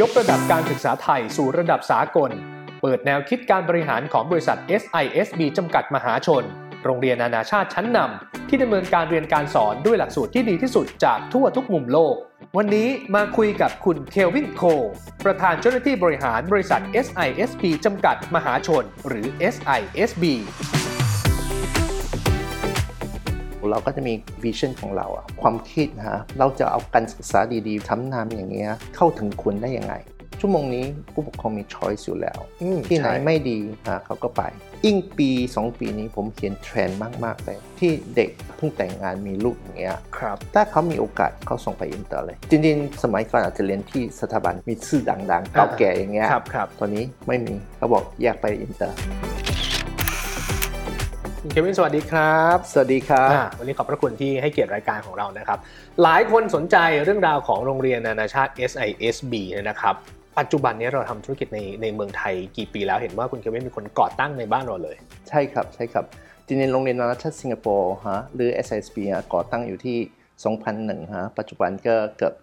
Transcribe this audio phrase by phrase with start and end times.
[0.00, 2.30] ยกระดับการศึกษาไทยสู่ระดับสากล
[2.82, 6.44] เปิดแนวคิดการบริหารของบริษัท SISB จำกัดมหาชน
[6.84, 12.14] โรงเรียนนานาชาติชั้นนำที่ดำเนินการเรียนการสอนด้วยหลักสูตรที่ดีที่สุดจากทั่วทุกมุมโลก
[12.56, 14.62] วันนี้มาคุยกับคุณเควินโค
[15.24, 20.24] ประธานเจ้าหน้าที่บริหารบริษัท SISB จำกัดมหาชน หรือ SISB
[23.72, 24.14] เราก็จะมี
[24.44, 29.94] vision ของเราอะความคิดนะฮะเราจะเอาการศึกษาดีๆทำนามอย่างเงี้ยเข้าถึงคุณได้ยังไง
[30.40, 32.38] ชั่วโมงนี้ผู้ปกครองมี choice อยู่แล้ว
[32.88, 34.42] ที่ไหนไม่ดีอะเขาก็ไป
[34.86, 49.31] ยิ่งปี 2 ปีนี้ผมเห็นเทรนด์มาก ๆ เลย ที่เด็กเพิ่งแต่งงานมีลูกอย่างเงี้ยครับถ้าเขามีโอกาสเขาส่งไปอินเตอร์เลย จริง ๆ สมัยก่อนอาจจะเรียนที่สถาบันมีชื่อดังๆเก่าแก่อย่างเงี้ยครับครับตอนนี้ไม่มีเขาบอกแยกไปอินเตอร์คุณ
[51.50, 55.58] เควินสวัสดีครับ สวัสดีครับอ่าวันนี้ขอบพระคุณที่ให้เกียรติรายการของเรานะครับ
[56.02, 59.94] หลายคนสนใจเรื่องราวของโรงเรียนนานาชาติ SISB เนี่ยนะครับ
[60.38, 64.96] ปัจจุบันนี้เราทำธุรกิจในในเมืองไทยกี่ปีแล้วเห็นว่าคุณเควินเป็นคนก่อตั้งในบ้านเราเลย
[65.28, 66.04] ใช่ครับใช่ครับ
[66.46, 69.98] จริงๆโรงเรียนนานาชาติสิงคโปร์ฮะหรือ SISB ฮะก่อตั้งอยู่ที่
[70.56, 72.34] 2001 ฮะ ปัจจุบันก็เกือบ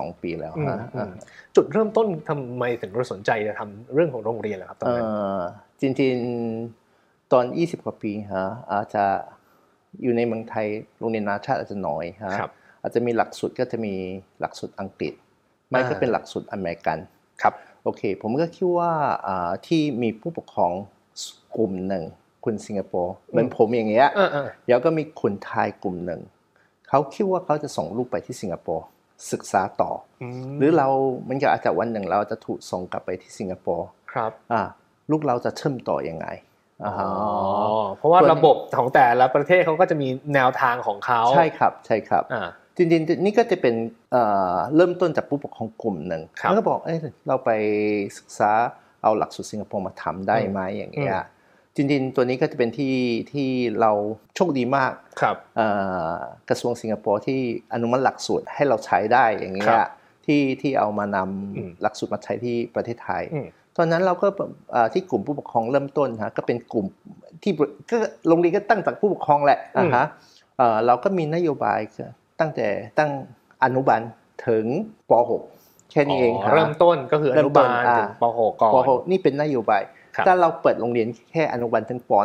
[0.00, 1.10] 22 ปีแล้วฮะอืม
[1.56, 5.06] จุดเริ่มต้นทำไมถึงเราสนใจจะทำเรื่องของโรงเรียนล่ะครับตอนเอ่นั้น
[5.38, 5.40] อ
[5.80, 6.83] จริงๆ
[7.32, 9.04] ตอน 20 กว่าปีฮะอาจจะ
[10.02, 10.66] อยู่ในเมืองไทย
[10.98, 12.50] โรงเรียนนานาชาติอาจจะน้อยฮะครับ
[12.82, 13.94] อาจจะมีหลักสูตรก็จะมี
[14.40, 15.12] หลักสูตรอังกฤษ
[15.70, 16.98] ไม่ก็อ่าเป็นหลักสูตรอเมริกัน
[17.42, 18.92] ครับโอเค ผมก็คิดว่า
[19.26, 20.72] อ่าที่มีผู้ปกครอง
[21.56, 22.04] กลุ่มหนึ่ง
[22.44, 26.20] คนสิงคโปร์เหมือนผมอย่างเงี้ยเออเออแล้วก็มีคนไทยกลุ่มหนึ่ง
[26.88, 28.84] เขาคิดว่าเขาจะส่งลูกไปที่สิงคโปร์
[29.32, 29.90] ศึกษาต่อ
[30.22, 30.88] อือมหรือเรา
[31.28, 34.60] มันก็อาจจะวันหนึ่งเราจะถูกส่งกลับไปที่สิงคโปร์ครับอ่า
[35.10, 36.53] ลูกเราจะเชื่อมต่อยังไงอ๋อ่าอฮะ
[37.96, 43.74] เพราะว่าส่วนระบบของแต่ละประเทศเขาก็จะมีแนวทางของเขาใช่ครับใช่ครับอ่าจริงๆนี่ก็จะเป็น
[44.12, 44.22] เอ่
[44.52, 47.50] อเริ่มต้นจากผู้ปกครองกลุ่มหนึ่งครับแล้วก็บอกเอ้ยเราไป
[48.18, 48.50] ศึกษา
[49.02, 51.16] เอาหลักสูตรสิงคโปร์มาทำได้ไหมอย่างเงี้ย
[51.76, 52.94] จริงๆ ตัวนี้ก็จะเป็นที่
[53.32, 53.48] ที่
[53.80, 53.92] เรา
[54.34, 55.68] โชคดีมากครับเอ่
[56.08, 56.12] อ
[56.48, 57.40] กระทรวงสิงคโปร์ที่
[57.74, 59.88] อนุมัติหลักสูตรให้เราใช้ได้อย่างเงี้ครัยบ
[60.26, 63.46] ที่ที่เอามานอืมำหลักสูตรมาใช้ที่ประเทศไทยอืม
[63.76, 64.26] ตอนนั้นเราก็
[64.72, 66.86] เอ่อที่กลุ่มผู้ปกครองเริ่มต้นฮะก็เป็นกลุ่ม
[67.42, 67.52] ที่
[67.90, 67.96] ก็
[68.28, 70.04] โรงเรียนก็ตั้งจากผู้ปกครองแหละอืมอ่าฮะ
[70.58, 71.80] เอ่อเราก็มีนโยบาย
[72.40, 72.66] ตั้งแต่
[72.98, 73.10] ตั้ง
[73.64, 74.00] อนุบาล
[74.46, 74.66] ถึง
[75.10, 75.12] ป
[75.52, 79.82] .6 แค่นี้เองอ๋อฮะเริ่มต้นก็คืออเริ่นุมต้บานลอ่าถึงป .6 ก่อนป .6 นี่เป็นนโยบาย
[80.16, 82.22] ครับถ้าเราเปิดโรงเรียนแค่อนุบาลถึงป .1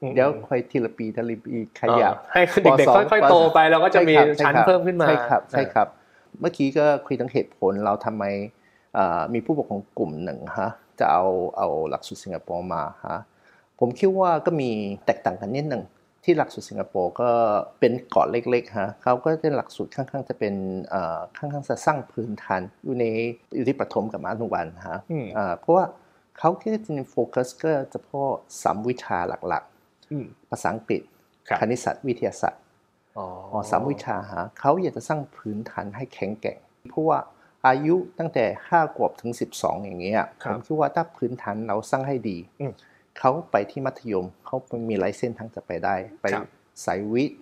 [0.00, 5.88] อืมเดี๋ยวค่อยทีละปีทีละปีขยับอ่าให้เด็กปสองๆค่อยๆโตไปเราก็จะมีใช่ครับชั้นใครับเพิ่มขึ้นมาใช่ครับใช่ครับ
[6.40, 8.24] เมื่อกี้ก็คุยถึงเหตุผลเราทำไม
[8.94, 10.70] เอ่อมีผู้ปกครองกลุ่มหนึ่งฮะ
[11.00, 11.24] จะเอา
[11.56, 13.18] เอาหลักสูตรสิงคโปร์มาฮะ
[13.78, 14.70] ผมคิดว่าก็มี
[15.04, 15.82] แตกต่างกันนิดหนึ่ง
[16.24, 17.30] ที่หลักสูตรสิงคโปร์ก็
[17.78, 20.54] เป็นเกาะเล็กๆฮะเขาก็จะหลักสูตรค่อนข้างจะเป็น
[20.90, 23.04] เอ่อค่อนข้างจะสร้างพื้นฐานอยู่ใน
[23.56, 25.84] อยู่ที่ประถมกับอนุบาลฮะอืมอ่าเพราะว่า
[26.38, 28.28] เขาแค่จะโฟกัสก็เฉพาะ
[28.62, 29.64] สามวิชาหลัก
[30.10, 31.02] อืมๆภาษาอังกฤษ
[31.48, 32.62] ครับคณิตศาสตร์วิทยาศาสตร์
[33.18, 37.18] อ๋ออ๋อสามวิชาหาเขาอยากจะสร้างพื้นฐานให้แข็งแกร่งเพราะว่า
[37.66, 42.72] อายุตั้งแต่5ขวบถึง12อย่างเงี้ยคผรับมคิดว่าถ้าพื้นฐานเราสร้างให้ดีอืม
[43.18, 44.56] เขาไปที่มัธยมเขา
[44.88, 46.46] มีหลายเส้นทางจะไปได้ ไปครับ
[46.84, 47.40] สายวิทย์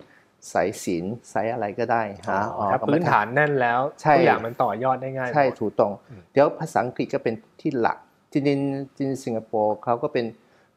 [0.53, 7.98] สายศิลป์สายอะไรก็ได้ฮะอ๋อถ้าก็พื้นฐานแน่นแล้วใช่ทุกอย่างมันต่อยอดได้ง่าย ใช่หมดถูกต้องอืมเดี๋ยวภาษาอังกฤษก็เป็นที่หลัก
[8.32, 10.25] จริงๆจริงๆสิงคโปร์เขาก็เป็น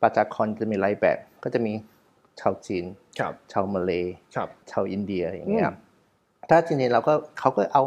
[0.02, 1.74] ประชากรจะมีหลายแบบ ก็จะมี
[2.40, 2.86] ชาวจีน
[3.20, 3.92] ครับชาวมาเล
[4.36, 5.76] ครับชาวอินเดียอย่างเงี้ยอืม
[6.50, 7.84] ถ้าจริงๆเราก็เขาก็เอา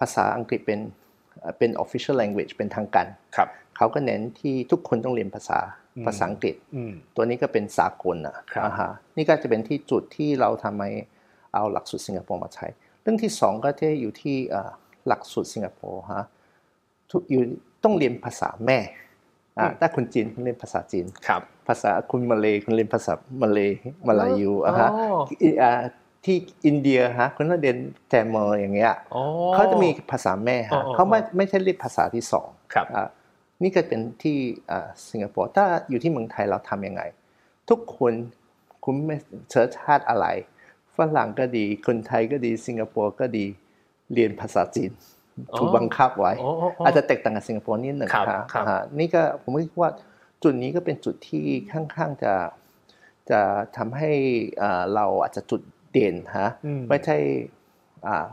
[0.00, 0.80] ภาษาอังกฤษเป็น
[1.40, 5.58] เอ่อเป็น official language เป็นทางการครับเขาก็เน้นที่ทุกคนต้องเรียนภาษา
[5.96, 10.82] อืมภาษาอังกฤษอืมตัวนี้ก็เป็นสากลอะครับอ่าฮะนี่ก็จะเป็นที่จุดที่เราทำไม
[11.54, 12.66] เอาหลักสูตรสิงคโปร์มาใช้
[13.02, 14.70] เรื่องที่สองก็จะอยู่ที่เอ่อ
[15.06, 16.24] หลักสูตรสิงคโปร์ฮะ
[17.10, 17.42] ทุกอยู่
[17.84, 18.78] ต้องเรียนภาษาแม่
[19.58, 23.70] อ่าถ้าคนจีนคุณเรียนภาษาจีนครับภาษาคุณมาเลยคุณเรียนภาษามาเลย
[24.06, 25.72] มาลายูอะฮะอ๋ออีอ่า
[26.28, 27.78] ที่อินเดียฮะคุณต้องเรียน
[28.08, 29.22] Tamil อย่างเงี้ยอ๋อ
[29.54, 33.06] เขาจะมีภาษาแม่อ๋อฮะอ๋อเขาไม่ไม่ใช่เรียกภาษาที่สองครับอ่า
[33.62, 34.36] นี่ก็เป็นที่
[34.70, 37.02] อ่าสิงคโปร์ถ้าอยู่ที่เมืองไทยเราทำยังไง
[37.68, 38.12] ทุกคน
[38.84, 39.16] คุณไม่
[39.50, 40.26] เชื้อชาติอะไร
[40.96, 43.44] ฝรั่งก็ดี คนไทยก็ดี สิงคโปร์ก็ดี
[44.12, 44.92] เรียนภาษาจีน
[45.52, 49.90] อ๋อถูกบังคับไว้อ๋ออ๋ออ๋ออาจจะแตกต่างกับสิงคโปร์นิดหนึ่งครับฮะครับอ่านี่ก็ผมคิดว่า
[50.42, 52.34] จุดนี้ก็เป็นจุดที่ค่อนข้างจะ
[53.30, 53.40] จะ
[53.76, 54.10] ทำให้
[54.62, 55.62] อ่าเราอาจจะจุด
[55.98, 57.16] เด่นฮะอืมไม่ใช่
[58.08, 58.26] อ่า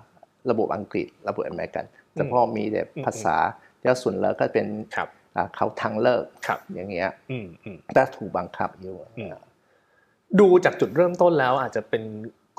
[0.51, 3.35] ระบบอังกฤษระบบอเมริกัน แต่พอมีแต่ภาษา
[3.83, 9.29] แล้วส่วนแล้วก็เป็นครับอ่าเขาทางเลิกครับอย่างเงี้ยอืมอืมแต่ถูกบังคับอยู่อืม
[10.39, 12.03] ดูจากจุดเริ่มต้นแล้วอาจจะเป็น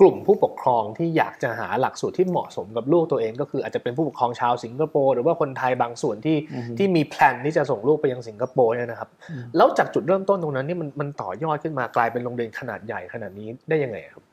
[0.00, 14.24] กลุ่มผู้ปกครองที่อยากจะหาหลักสูตรที่เหมาะสมกับลูกตัวเอง ก็คืออาจจะเป็นผู้ปกครองชาวสิงคโปร์หรือว่าคนไทยบางส่วนที่อือฮึที่มีแพลนที่จะส่งลูกไปยังสิงคโปร์เนี่ยนะครับอืมแล้วจากจุดเริ่มต้นตรงนั้นนี่มันมันต่อยอดขึ้นมากลายเป็นโรงเรียนขนาดใหญ่ขนาดนี้ได้ยังไงครับ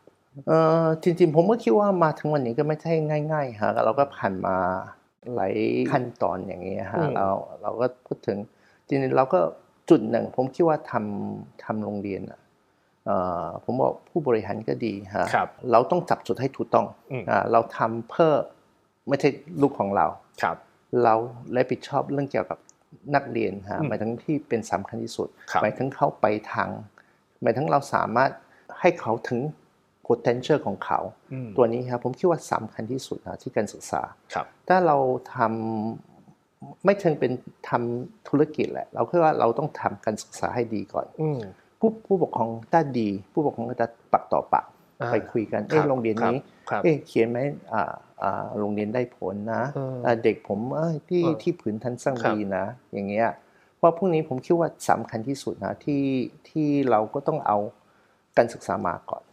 [0.48, 0.52] เอ
[0.84, 2.94] อจริงๆ ผมก็คิดว่ามาถึงวันนี้ก็ไม่ใช่
[3.32, 4.58] ง่าย ๆฮะเราก็ผ่านมา
[5.36, 5.54] หลาย
[5.92, 7.28] ขั้นตอนอย่างเงี้ยฮะอืมเรา
[7.62, 8.38] เราก็พูดถึง
[8.88, 9.40] จริงๆเราก็
[9.90, 12.40] จุดหนึ่ง ผมคิดว่าทำทำโรงเรียนอะ
[13.06, 18.32] เอ่อผมบอกผู้บริหารก็ดีฮะครับเราต้องจับจุดให้ถูกต้องอืมอ่าเราทำเพื่อ
[19.08, 19.30] ไม่ใช่
[19.62, 20.08] ลูกของเรา
[20.44, 20.58] ครับ
[21.04, 21.14] เรา
[21.56, 22.60] รับผิดชอบเรื่องเกี่ยวกับ
[23.16, 26.70] นักเรียนฮะอืมหมายถึงที่เป็นสำคัญที่สุดครับหมายถึงเขาไปทาง
[27.42, 28.32] หมายถึงเราสามารถ
[28.80, 29.40] ให้เขาถึง
[30.08, 31.00] potential ของเขา
[31.34, 34.02] อืมตัวนี้ครับผมคิดว่าสำคัญที่สุดนะที่การศึกษา
[34.34, 34.98] ครับถ้าเรา
[35.36, 37.32] ทำไม่เชิงเป็น
[37.70, 41.40] ทำธุรกิจแหละ เราคิดว่าเราต้องทำการศึกษาให้ดีก่อนอืม
[41.80, 44.66] ผู้ผู้ปกครองถ้าดี ผู้ปกครองก็จะปักต่อปาก
[45.02, 46.38] อ่าไปคุยกันครัเอ๊ะบโรงเรียนนี้
[46.70, 47.40] ครับเอ๊ะเขียนไหม
[47.74, 47.84] อ่า
[48.24, 53.28] อ่าโรงเรียนได้ผลนะเอออ่าเด็กผมเอ้ยที่เออที่ผืนทันสร้างครับดีนะ อย่างเงี้ย
[53.78, 56.04] เพราะพวกนี้ผมคิดว่าสำคัญที่สุดนะที่
[56.50, 57.58] ที่เราก็ต้องเอา
[58.38, 59.33] การศึกษามาก่อนอืมอือฮ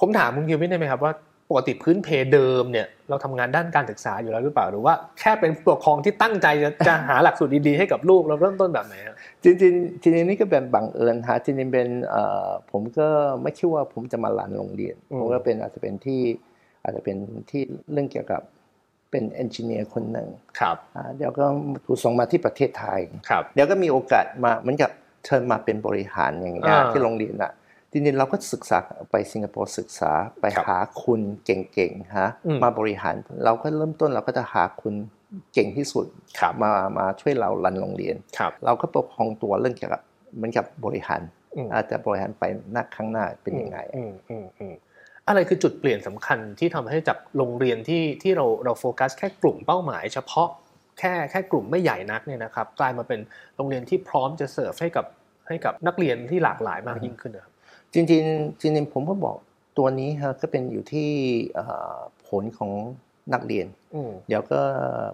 [0.00, 1.12] ผมถามคุณคิววิทได้ไหมครับว่า
[1.50, 13.08] ปกติพื้นเพเดิมเนี่ยเราทำงานด้านการศึกษาอยู่แล้วหรือเปล่าหรือว่าแค่เป็นผู้ปกครองที่ตั้งใจจะจะหาหลักสูตรดีๆให้กับลูกเราเริ่มต้นแบบไหนครับจริงๆจริงๆนี่ก็เป็นบังเอิญฮะจริงๆเป็นเอ่อผมก็
[13.42, 16.20] ไม่คิดว่าผมจะมาหลานโรงเรียนอืมผมก็เป็นอาจจะเป็นที่
[16.82, 17.16] อาจจะเป็น
[17.50, 17.62] ที่
[17.92, 18.42] เรื่องเกี่ยวกับ
[19.10, 20.28] เป็นเอนจิเนียร์คนหนึ่ง
[20.60, 21.44] ครับอ่าเดี๋ยวก็
[21.86, 24.90] ถูกส่งมาที่ประเทศไทยครับเดี๋ยวก็มีโอกาสมาเหมือนกับ
[25.26, 27.52] เชิญมาเป็นบริหารอย่างเงี้ยอ่าที่โรงเรียนอะ
[27.92, 28.78] จริงๆเราก็ศึกษา
[29.10, 30.10] ไปสิงคโปร์ศึกษา
[30.40, 34.94] ไปครับหาคุณเก่งๆฮะอืมมาบริหาร เราก็เริ่มต้นเราก็จะหาคุณ
[35.52, 36.06] เก่งที่สุด
[36.38, 40.02] ครับมามาช่วยเรารันโรงเรียนครับเราก็ปกครองตัวเรื่องเกี่ยวกับ
[40.36, 41.20] เหมือนกับบริหาร
[41.56, 44.74] อืมอาจจะบริหารไปหน้าข้างหน้าเป็นยังไงอืมอืมอืม
[45.28, 50.48] อะไรคือจุดเปลี่ยนสำคัญที่ทำให้จากโรงเรียนที่ที่เราเราโฟกัสแค่กลุ่มเป้าหมาย เฉพาะ
[50.98, 53.20] แค่แค่กลุ่มไม่ใหญ่นักเนี่ยนะครับกลายมาเป็น
[53.56, 55.06] โรงเรียนที่พร้อมจะเสิร์ฟให้กับ
[55.48, 57.51] ให้กับนักเรียนที่หลากหลายมากยิ่งขึ้นนะครับ
[57.94, 59.36] จริงๆจริงๆผมก็บอก
[59.78, 61.10] ตัวนี้ฮะก็เป็นอยู่ที่
[61.54, 61.98] เอ่อ
[62.28, 62.70] ผลของ
[63.32, 64.60] นักเรียนอืมเดี๋ยวก็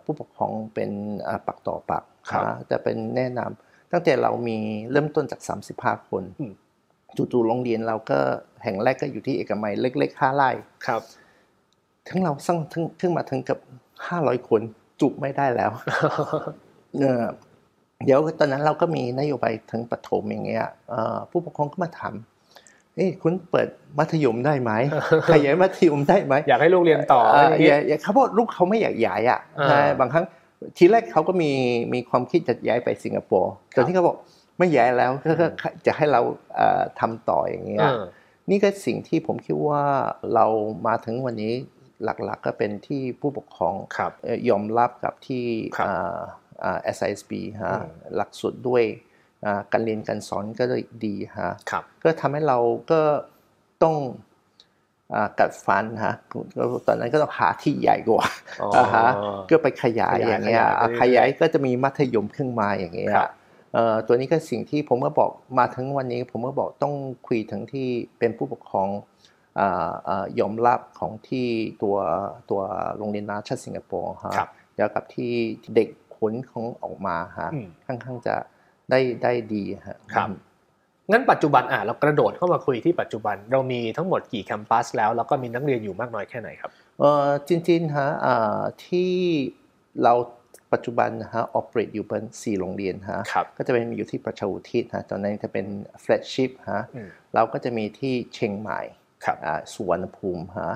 [0.05, 0.91] ผู้ปกครองเป็น
[1.27, 4.59] อ่าปักต่อปักครับนะจะเป็นแนะนำตั้งแต่เรามี
[4.91, 5.41] เริ่มต้นจาก
[5.75, 6.53] 35 คนอืม
[7.17, 8.19] จู่ๆโรงเรียนเราก็
[8.63, 10.51] แห่งแรกก็อยู่ที่เอกมัยเล็กๆห้าไร่
[10.87, 11.03] ครับ
[12.09, 13.59] ทั้งเราสร้างถึงถึงมาถึงกับ
[14.03, 14.61] 500คน
[15.01, 15.71] จุไม่ได้แล้ว
[17.01, 17.25] เออ
[18.05, 22.15] เดี๋ยวตอนนั้นเราก็มีนโยบายถึงปฐมอย่างเงี้ยเอ่อผู้ปกครองก็มาถาม
[22.99, 23.69] เอ้ยคุณเปิด
[23.99, 24.73] มัธยมได้ไหม
[25.33, 30.25] ขยายมัธยมได้ไหมอยากให้ลูกเรียนต่อเอ่ออะไรอย่างอเงี้ย่ายอย่าเขาบอกลูกเขาไม่อยากย้ายอะอ่านะบางครั้ง
[30.77, 31.51] ทีแรกเขาก็มี
[31.95, 34.17] มีความคิดจะย้ายไปสิงคโปร์แต่ที่เขาบอก
[34.59, 35.47] ไม่ย้ายแล้วก็ก็
[35.87, 36.21] จะให้เรา
[36.57, 38.03] เอ่อทำต่ออย่างเงี้ยเออ
[38.51, 39.85] นี่ก็สิ่งที่ผมคิดว่า
[40.35, 40.47] เรา
[40.87, 41.53] มาถึงวันนี้
[42.05, 45.45] หลักๆก็เป็นที่ผู้ปกครองครับเอ่อยอมรับกับที่
[45.77, 46.19] ครับอ่า
[46.65, 49.07] อ่า SISB ฮะอืมหลักสูตรด้วยอ่า
[49.73, 52.59] การเรียนการสอนก็เลยดีฮะครับก็ทำให้เรา
[52.91, 53.01] ก็
[53.83, 53.97] ต้อง
[55.15, 56.15] อ่ากัดฟันฮะ
[56.59, 58.27] ก็ตอนนั้นก็ต้องหาที่ใหญ่กว่า
[58.63, 59.09] อ๋ออ่าฮะ
[59.49, 63.31] ก็ไปขยายขยายอย่างเงี้ยขยายไปอะเรื่อยๆขยายก็จะมีมัธยมขึ้นมาอย่างเงี้ยครับ
[63.75, 66.95] เอ่อตัวนี้ก็สิ่งที่ผมก็บอกมาถึงวันนี้ ผมก็บอกต้อง
[67.27, 67.87] คุยถึงที่
[68.19, 68.89] เป็นผู้ปกครอง
[69.61, 71.47] อ่าอ่ายอมรับของที่
[71.83, 71.97] ตัว
[72.51, 72.61] ตัว
[72.97, 75.33] โรงเรียนนาชาติสิงคโปร์ฮะครับแล้วกับที่
[75.75, 78.35] เด็กผลของออกมาฮะอืมค่อนข้างจะ
[78.91, 80.29] ได้ได้ดีฮะครับ
[81.11, 89.13] งั้นปัจจุบันอะเรากระโดดเข้ามาคุยที่ปัจจุบัน เรามีทั้งหมดกี่แคมปัสแล้วแล้วก็มีนักเรียนอยู่มากน้อยแค่ไหนครับเอ่อจริงๆฮะอ่าที่
[90.03, 90.15] เรา
[90.73, 95.67] ปัจจุบันนะฮะ operate อยู่เป็นสี่โรงเรียนฮะครับก็จะเป็นอยู่ที่ประชาอุทิศฮะตอนนั้นจะเป็น
[96.05, 98.81] flagship ฮะอืมเราก็จะมีที่เชียงใหม่
[99.25, 100.71] ครับอ่าสุวรรณภูมิฮะ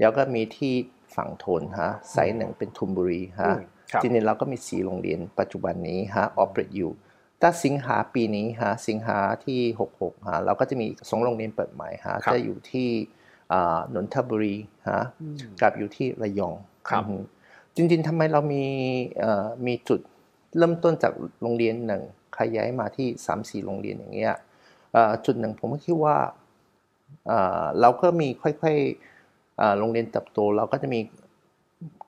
[0.00, 0.74] แล้วก็มีที่
[1.16, 3.62] ฝั่งทนฮะไซต์หนึ่งเป็นทุมบุรีฮะอืม
[3.92, 6.92] ครับจริงๆเราก็มีสี่โรงเรียนปัจจุบันนี้ฮะ operate อยู่
[7.42, 9.60] ถ้าสิงหาปีนี้ฮะสิงหาที่
[9.94, 12.88] 66ฮะเราก็จะมีอีกสองโรงเรียนเปิดใหม่ฮะครับจะอยู่ที่
[13.52, 14.56] อ่านนทบุรี
[14.88, 16.56] ฮะอืมกับอยู่ที่ระยอง
[16.88, 17.22] ครับอืม
[17.76, 18.64] จริงๆทำไมเรามี
[19.18, 20.00] เอ่อมีจุด
[20.58, 22.02] เริ่มต้นจากโรงเรียนหนึ่ง
[22.38, 24.34] ขยายมาที่สามสี่โรงเรียนอย่างเงี้ย
[24.92, 26.16] เอ่อจุดหนึ่งผมก็คิดว่า
[27.26, 31.00] เอ่อเราก็มีค่อยๆเอ่อโรงเรียนเติบโต เราก็จะมี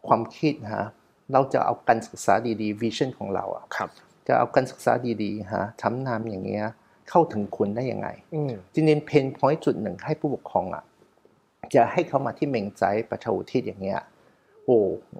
[0.06, 0.86] ความคิดฮะ
[1.32, 3.90] เราจะเอาการศึกษาดีๆวิชั่นของเราอะครับ
[4.30, 6.64] จะเอาการศึกษาดีๆฮะทำนามอย่างเงี้ย
[7.10, 10.82] เข้าถึงคุณได้ยังไงอืมจริงๆเพนพอยต์จุดหนึ่งให้ผู้ปกครองอะ
[11.74, 14.00] จะให้เขามาที่เมงใจประชาอุทิศอย่างเงี้ย
[14.64, 14.76] โอ้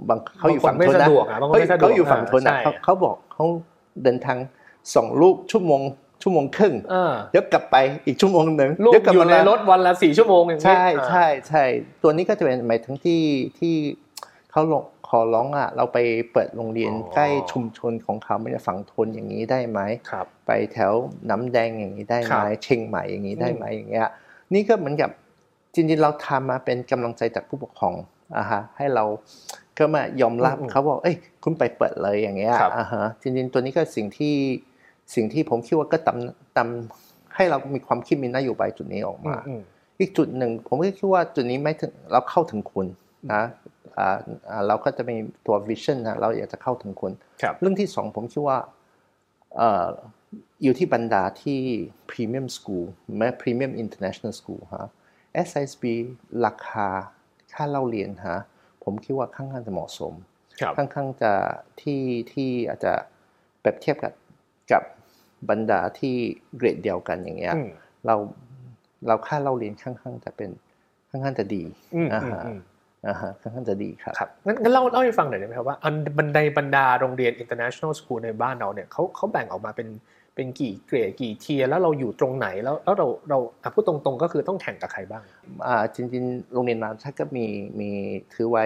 [0.08, 3.44] บางเขาอยู่ฝั่งบางคนไม่ทนนะสะดวกอะบางคนไม่สะดวกเขาอยู่ฝั่งทนนะอ่าเขาใช่เขาบอกเขา
[4.02, 4.38] เดินทาง
[4.94, 5.80] สองลูกชั่วโมง
[6.22, 7.76] ชั่วโมงครึ่งเออเดี๋ยวกลับไป
[8.06, 11.64] อีกชั่วโมงหนึ่งลูกเดี๋ยวกลับอยู่มาในรถวันละสี่ชั่วโมงอย่างนี้ใช่อ่าใช่ใช่
[12.02, 13.22] ตัวนี้ก็จะเป็นหมายถึงที่
[13.58, 13.74] ที่
[14.50, 15.98] เขาลงข อร้องอะเราไป
[16.32, 20.92] เปิดโรงเรียนใกล้ชุมชนของเขาไม่ได้ฝั่งทนอย่างนี้ได้ไหมครับ ไปแถว
[21.30, 24.08] น้ำแดงอย่างนี้ได้ไหครัมบเชียงใหม่อย่างนี้ได้ไหมอืมอย่างเงี้ย
[24.54, 25.10] นี่ก็เหมือนกับ
[25.74, 27.94] จริงๆเราทำมาเป็นกำลังใจจากผู้ปกครอง
[28.36, 29.04] อ่าฮะให้เรา
[29.78, 34.34] ก็มายอมรับอืมเขาบอกเอ้ยคุณไปเปิดเลยอย่างเงี้ยครับอ่าฮะจริงๆตัวนี้ก็สิ่งที่
[35.14, 39.60] สิ่งที่ผมคิดว่าก็ตำตำให้เรามีความคิดมีนโยบายจุดนี้ออกอืมามอืม
[40.00, 42.86] อีกจุดหนึ่งผมก็คิดว่าจุดนี้ไม่ถึงเราเข้าถึงคุณ
[43.32, 43.69] นะอ่าอ่า
[44.66, 45.16] เราก็จะมี
[45.46, 48.58] ตัววิชั่นนะเราอยากจะเข้าถึงคุณครับเรื่องที่สองผมคิดว่า
[49.56, 49.88] เอ่อ
[50.62, 51.60] อยู่ที่บรรดาที่
[52.10, 52.86] Premium School
[53.18, 54.88] แม้ Premium International School ฮะ
[55.46, 55.84] SISB
[56.46, 56.88] ราคา
[57.52, 58.38] ค่าเล่าเรียนฮะ
[58.84, 60.12] ผมคิดว่าค่อนข้างจะเหมาะสม
[60.60, 61.32] ครับค่อนข้างจะ
[61.80, 62.00] ที่
[62.32, 62.92] ที่อาจจะ
[63.62, 64.14] แบบเทียบกับ
[64.72, 64.82] กับ
[65.50, 66.14] บรรดาที่
[66.56, 67.68] เกรดเดียวกันอย่างเงี้ยอืม
[68.06, 68.14] เรา
[69.06, 70.50] เราค่าเล่าเรียนค่อนข้างจะเป็น
[71.10, 72.44] ค่อนข้างจะดีอืมอ่าอืมฮะ
[73.06, 79.88] อืมอ่าฮะค่อนข้างจะดีครับครับงั้นงั้นเล่าเล่าให้ฟังหน่อยได้ไหมครับว่าอันบันไดบรรดาโรงเรียน international school ในบ้านเราเนี่ยเขาเขาแบ่งออกมาเป็น
[80.34, 85.22] เป็นกี่เกรดกี่ tier แล้วเราอยู่ตรงไหนแล้วแล้วเราเราอะพูดตรงๆก็คือต้องแข่งกับใครบ้าง
[85.66, 87.46] อ่าจริงๆ โรงเรียนนานาชาติก็มี
[87.80, 87.90] มี
[88.34, 88.64] ถือว่า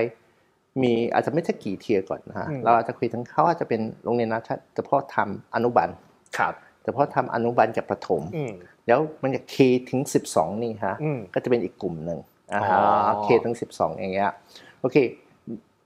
[0.82, 5.88] มีอาจจะไม่ใช่กี่ tier ก่อนนะฮะอืมเราอาจจะคุยถึงเขาอาจจะเป็นโรงเรียนนานาชาติเฉพาะทำอนุบาล
[6.38, 8.52] ครับเฉพาะทำอนุบาลกับประถมอืม
[8.86, 9.56] แล้วมันจะ K
[9.90, 10.00] ถึง
[10.30, 12.18] 12 นี่ฮะอืมก็จะเป็นอีกกลุ่มหนึ่ง
[12.52, 14.30] อ่าอ๋อฮะ K ถึง12 อย่างเงี้ย
[14.80, 14.96] โอเค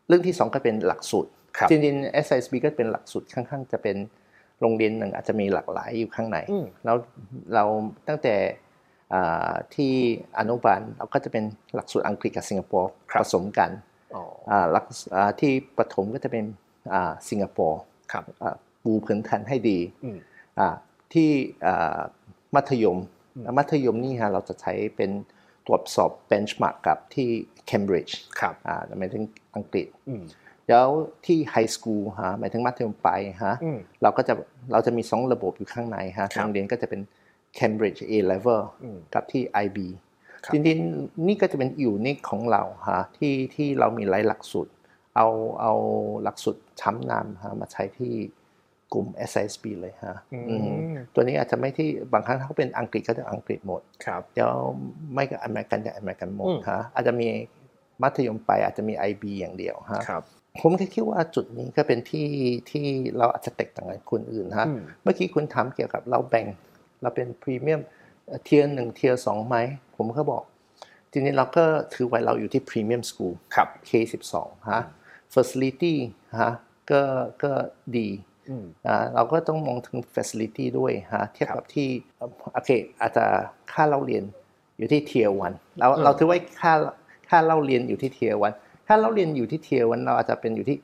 [0.09, 3.97] เรื่องที่สองก็เป็นหลักสูตรครับจริงๆ SISB ก็เป็นหลักสูตรค่อนข้างจะเป็น
[4.61, 6.97] โรงเรียนหนึ่งอาจจะมีหลากหลายอยู่ข้างในอืมแล้ว
[7.55, 7.65] เรา
[8.09, 8.35] ตั้งแต่
[9.13, 9.93] อ่าที่
[10.39, 13.71] อนุบาลเราก็จะเป็นหลักสูตรอังกฤษกับสิงคโปร์ครับผสมกัน
[14.15, 14.85] อ๋ออ่าหลัก
[15.15, 16.45] อ่าที่ประถมก็จะเป็น
[16.93, 17.81] อ่าสิงคโปร์
[18.13, 20.19] ครับอ่าปูพื้นฐานให้ดีอืม
[20.59, 20.69] อ่า
[21.13, 21.31] ที่
[21.67, 22.01] อ่า
[22.55, 22.99] มัธยม
[23.37, 25.11] อืมมัธยมนี่ฮะเราจะใช้เป็น
[25.69, 27.29] ตรวจสอบ benchmark กับที่
[27.71, 29.23] Cambridge ครับอ่าหมายถึง
[29.57, 30.23] อังกฤษอืม
[30.69, 30.89] แล้ว
[31.27, 34.35] ที่ไฮสคูลฮะหมายถึงมัธยมปลายฮะอืมเราก็จะ
[34.73, 37.01] เราจะมีสองระบบอยู่ข้างในฮะครับโรงเรียนก็จะเป็น
[37.59, 39.79] Cambridge A level อืมกับที่ IB
[40.45, 44.73] ครับจริงๆนี่ก็จะเป็นอยู่นิคของเราฮะที่ที่เรามีหลายหลักสูตร
[45.17, 45.29] เอา
[45.61, 45.73] เอา
[46.23, 48.15] หลักสูตรช้ำนำฮะมาใช้ที่
[48.93, 54.53] กลุ่ม SISB เลยฮะอือืมมตัวนี้อาจจะไม่ที่บางครั้งเขาเป็นอังกฤษก็จะอังกฤษหมดครับเดี๋ยว
[55.15, 57.29] ไม่กับอเมริกันจะอเมริกันหมดอืมฮะอาจจะมี
[58.03, 60.23] มัธยมปลายอาจจะมี IB อย่างเดียวฮะครับ
[60.61, 62.29] ผมก็คิดว่าจุดนี้ก็เป็นที่
[62.71, 62.87] ที่
[63.19, 66.47] เราอาจจะแตกต่างกับคนอื่นฮะอืมเมื่อกี้คุณถามเกี่ยวกับเราแบ่ง
[67.03, 67.81] เราเป็น premium
[68.45, 69.57] tier หนึ่ง tier สองไหม
[69.97, 70.43] ผมก็บอก
[71.13, 71.65] ทีนี้เราก็
[71.95, 74.35] ถือว่าเราอยู่ที่ premium school ครับ K12
[74.71, 74.83] ฮะ
[75.35, 75.95] facility
[76.41, 76.53] ฮะ
[76.91, 77.03] ก็
[77.43, 77.53] ก็
[77.97, 78.38] ดีอืมอ่า
[79.15, 83.25] เราก็ต้องมองถึง facility ด้วยฮะเทียบครับกับที่เอ่อโอเคอาจจะ
[83.73, 84.25] ค่าเล่าเรียน
[84.79, 86.73] อยู่ที่ tier 1เราอืมเราถือไว้ค่า
[87.29, 90.77] ค่าเล่าเรียนอยู่ที่ tier 1ค่าเล่าเรียนอยู่ที่ tier 1เราอาจจะเป็นอยู่ที่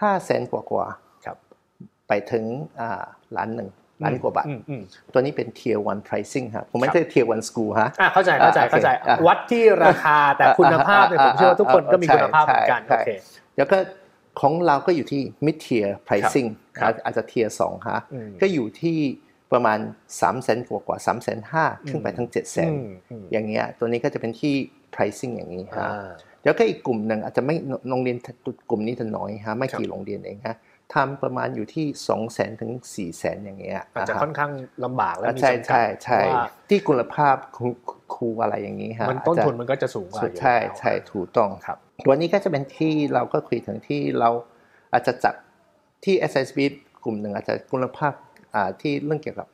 [0.00, 1.36] ห้าแสนกว่ากว่าๆครับ
[2.08, 2.44] ไปถึง
[2.80, 3.04] อ่า
[3.36, 3.70] ล้านหนึ่ง
[4.02, 4.82] ล้านกว่าบาทอืมอืม
[5.12, 13.08] ตัวนี้เป็น tier 1 pricing ฮะผมไม่ครับใช่ tier 1 school ฮะอะเข้าใจเข้าใจอะโอเคเข้าใจอะวัดที่ราคาแต่คุณภาพเนี่ยผมเชื่อว่าทุกคนก็มีคุณภาพเหมือนกันใช่โอใช่เค
[13.56, 13.78] แล้วก็
[14.40, 16.48] ของเราก็อยู่ที่ mid tier pricing
[16.80, 18.98] ครับอาจจะ tier 2ฮะอืมก็อยู่ที่
[19.52, 19.78] ประมาณ
[20.20, 24.54] 3 0 0 0 0 0กว่ากว่า3 5 0 0 0ขึ้นไปทั้ง7 0 0 0 0อืมอืมอย่างเงี้ยตัวนี้ก็จะเป็นที่
[24.94, 25.90] pricing อย่างนี้อ่าฮะ
[26.44, 27.54] แล้วก็อีกกลุ่มหนึ่งอาจจะไม่
[27.88, 28.16] โรงเรียน
[28.70, 30.56] กลุ่มนี้จะน้อยฮะไม่ครับกี่โรงเรียนเองฮะ
[30.94, 34.50] ทำประมาณอยู่ที่2 0 0 0 0 0ถึง4 0 0 0 0อย่างเงี้ยอาจจะฮค่อนข้าง
[34.84, 37.68] ลำบากและมีใช่จำกัดใช่ใช่เพราะว่าที่คุณภาพครู
[38.14, 44.30] ครูอะไรอย่างนี้ฮะมันต้นอาจจะทุนมันก็จะสูงกว่าอยู่ใช่แล้วใช่ถูกต้องครับตั วนี้ก็จะเป็นที่เราก็คุยถึงที่เรา
[44.92, 45.34] อาจจะจัด
[46.04, 46.58] ที่ SISB
[47.04, 48.12] กลุ่มหนึ่งอาจจะคุณภาพ
[48.54, 49.48] อ่าที่เรื่องเกี่ยวกับ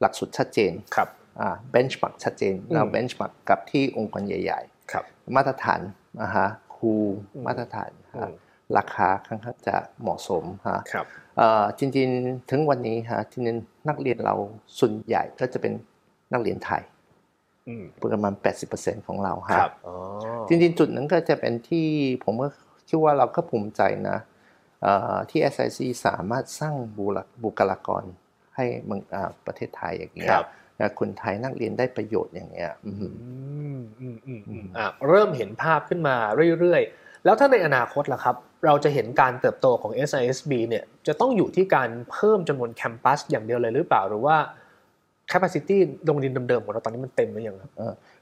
[0.00, 1.08] หลักสูตรชัดเจนครับ
[1.40, 4.60] อ่า benchmark ชัดเจนอืมเรา benchmark กับที่องค์กรใหญ่
[4.92, 5.80] ครับๆมาตรฐาน
[6.22, 6.92] นะฮะครู
[7.34, 8.32] อืมมาตรฐานอืฮะม
[8.76, 13.48] ราคาค่อนข้างจะเหมาะสมฮะครับเอ่อจริงๆถึงวันนี้ฮะที่น
[13.88, 14.34] นักเรียนเรา
[14.78, 15.72] ส่วนใหญ่ก็จะเป็น
[16.32, 16.95] นักเรียนไทยอืม
[18.12, 18.34] ประมาณ
[18.70, 19.94] 80%ของเราคฮะรับอ๋อ
[20.48, 21.86] จริงๆ จุดนั้นก็จะเป็นที่
[22.24, 22.48] ผมก็
[22.88, 24.18] คิดว่าเราก็ภูมิใจนะ
[24.82, 28.04] เอ่อที่ SIC สามารถสร้างบุรบุคลากร
[28.56, 30.44] ให้เมืองอ่าประเทศไทยอย่างเงี้คยรับ
[30.80, 33.06] นะคนไทยนักเรียนได้ประโยชน์อย่างเงี้ยอืมอื
[33.76, 36.16] มอืมอืมอือืมมอะเริ่มเห็นภาพขึ้นมา
[36.60, 44.36] เรื่อยๆ แล้วถ้าในอนาคตล่ะครับ เราจะเห็นการเติบโตของ SISB เนี่ยจะต้องอยู่ที่การเพิ่มจำนวนแคมปัสอย่างเดียวเลยหรือเปล่าหรือว่า
[45.30, 47.70] capacity โรงเรียนเดิมๆของเราตอนนี้มันเต็มหรือยังครับ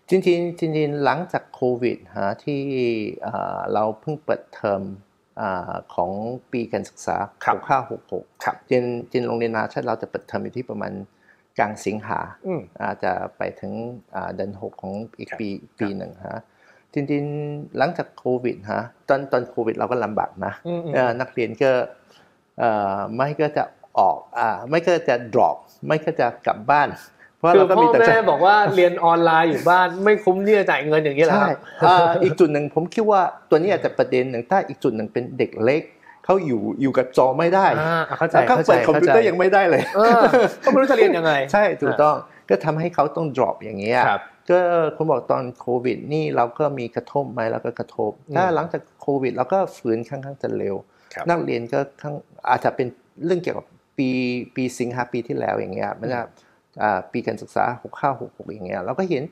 [0.09, 2.61] จริงๆจริงๆหลังจากโควิดฮะที่
[3.23, 4.83] เอ่อเราเพิ่งเปิดเทอม
[5.41, 6.11] อ่าของ
[6.53, 7.57] ปีการศึกษาครับ
[8.01, 10.93] 6566ครับจริงจริงโรงเรียนนานาชาติเราจะเปิดเทอมอยู่ที่ประมาณ
[11.59, 13.73] กลางสิงหาอืมอาจจะไปถึง
[14.15, 16.41] อ่าเดือนหกของอีกครับปีปีหนึ่งฮะ
[16.95, 21.71] จริงๆหลังจากโควิดฮะตอนตอนโควิดเราก็ลำบากนะอืมอืมเอ่อนักเรียนก็
[22.59, 23.65] เอ่อไม่ก็จะ
[23.99, 26.89] ออกอ่าไม่ก็จะ drop ไม่ก็จะกลับบ้าน
[27.37, 31.49] เพราะคือเราก็พ่มีอแต่แม่บอกว่าเรียนออนไลน์อยู่บ้านไม่คุ้มที่จะจ่ายเงินอย่างนี้เหรอใช่
[31.81, 33.21] ครับอ่าอีกจุดหนึ่งผมคิดว่า
[33.51, 35.83] ตัวนี้อาจจะประเด็นหนึ่งถ้าอีกจุดหนึ่งเป็นเด็กเล็ก
[36.25, 40.21] เขาอยู่อยู่กับจอไม่ได้อ่าเข้าใจแล้วก็เข้าใจเปิดคอมพิวเตอร์ยังไม่ได้เลยเออ
[40.65, 42.17] ก็ไม่รู้จะเรียนยังไง ใช่ถูกต้อง
[42.51, 44.59] ก็ทำให้เขาต้อง drop อย่างเงี้ยครับก็
[44.97, 50.77] คุณบอกตอนโควิดนี่เราก็มีกระทบไหมเราก็กระทบอืมถ้าหลังจากโควิดเราก็ฟื้นค่อนข้างจะเร็ว
[51.15, 52.15] ครับนักเรียนก็ข้าง
[52.51, 52.87] อาจจะเป็น
[53.25, 54.09] เรื่องเกี่ยวกับ ปี
[54.57, 56.21] ปีสิงหาปีที่แล้วอย่างเงี้ยมันจะ
[56.83, 59.25] อ่าปีการศึกษา6 5 6 6อย่างเงี้ยเราก็เห็น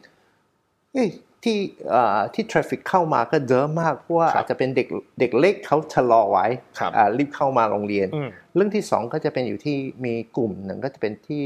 [0.92, 1.08] เอ้ย
[1.44, 1.58] ที่
[1.94, 4.88] อ่าที่ทราฟิกเข้ามาก็เยอะมากเพราะว่าครับอาจจะเป็นเด็ก
[5.20, 6.46] เด็กเล็กเขาชะลอไว้
[6.78, 11.44] ครับอ่ารีบเข้ามาโรงเรียนอืมเรื่องที่สองก็จะเป็นอยู่ที่มีกลุ่มหนึ่งก็จะเป็นที่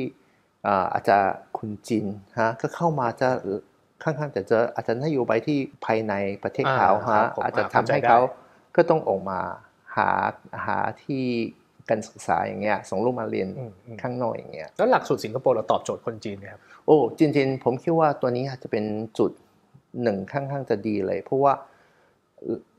[0.66, 1.16] อ่าอาจจะ
[1.58, 2.06] คุณจิน
[2.40, 3.28] ฮะก็เข้ามาจะ
[4.04, 8.20] ค่อนข้างจะเจออาจจะนโยบายที่ภายในประเทศเขาอ่าครัฮะบผมอาจจะอ่าทำเข้าใจให้ได้เขา
[8.76, 9.40] ก็ต้องออกมา
[9.96, 10.10] หา
[10.66, 11.24] หาที่
[11.90, 18.84] การศึกษาอย่างเงี้ยส่งลูกมาเรียนอืมอืมข้างนอกอย่างเงี้ยแล้วหลักสูตรสิงคโปร์เราตอบโจทย์คนจีนไหมครับโอ้จริงๆผมคิดว่าตัวนี้อาจจะเป็น
[19.18, 19.30] จุด
[20.02, 21.52] หนึ่งค่อนข้างจะดีเลย เพราะว่า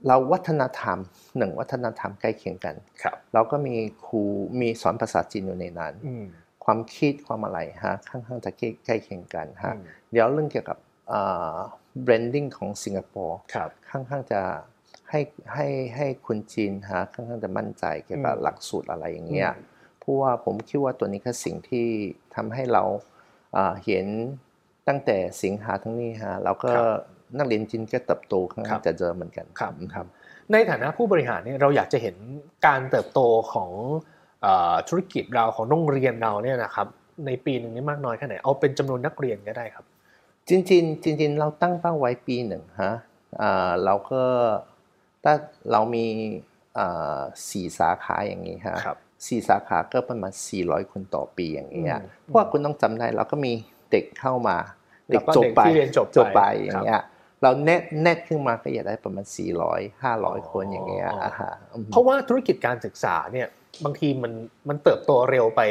[0.07, 0.97] เราวัฒนธรรม
[1.37, 4.21] หนึ่งวัฒนธรรมใกล้เคียงกันครับเราก็มีครู
[4.61, 6.25] มีสอนภาษาจีนอยู่ในนั้นอืม
[6.65, 10.77] ความคิดความอะไรฮะค่อนข้างจะใกล้ใกล้เคียงกันฮะอืมเดี๋ยวเรื่องเกี่ยวกับ
[11.11, 11.57] อ่า
[12.05, 14.41] branding ของสิงคโปร์ครับค่อนข้างจะ
[15.09, 15.19] ให้
[15.53, 19.63] ให้ให้คุณจีนฮะค่อนข้างจะมั่นใจเกี่ยวกับอืมหลักสูตรอะไรอย่างเงี้ยอืม
[19.99, 21.87] เพราะว่าผมคิดว่าตัวนี้คือสิ่งที่
[22.35, 22.83] ทำให้เรา
[23.55, 24.05] อ่าเห็น
[24.87, 26.71] ตั้งแต่สิงหาทั้งนี้ฮะแล้วก็
[27.37, 30.05] นักเรียนจีนก็เติบโตค่อนข้างจะเจอเหมือนกันครับครับ
[30.51, 32.15] ในฐานะผู้บริหารเนี่ยเราอยากจะเห็น
[32.65, 33.19] การเติบโต
[33.53, 33.71] ของ
[34.41, 36.87] เออธุรกิจเราของโรงเรียนเราเนี่ยนะครับ
[37.25, 39.85] ในปีหนึ่งนี้มากน้อยแค่ไหนเอาเป็นจำนวนนักเรียนก็ได้ครับ
[40.49, 42.93] จริงๆจริงๆเราตั้งเป้าไว้ปีหนึ่งฮะ
[43.41, 44.23] อ่าเราก็
[45.23, 45.33] ถ้า
[45.71, 46.05] เรามี
[46.77, 47.19] อ่า
[47.49, 48.97] สี่สาขาอย่างนี้ฮะครับ
[49.27, 53.53] สี่สาขาก็ประมาณ 400 คนต่อปีอย่างเงี้ยอืมเพราะว่าคุณต้องจำได้เราก็มี
[53.91, 54.57] เด็กเข้ามา
[55.09, 57.01] เด็กแล้วก็จบไปเด็กที่เรียนจบไปจบไปอคย่ารับงเงี้ย
[57.41, 59.25] เราเน็ตเน็ตขึ้นมาก็อยากได้ประมาณ
[59.67, 63.47] 400 500 คนอย่างเงี้ยอ๋ออ่าฮะอืมเพราะว่าธุรกิจการศึกษาเนี่ย
[63.83, 64.33] บางทีมัน
[64.67, 65.61] มันเติบโตเร็วไป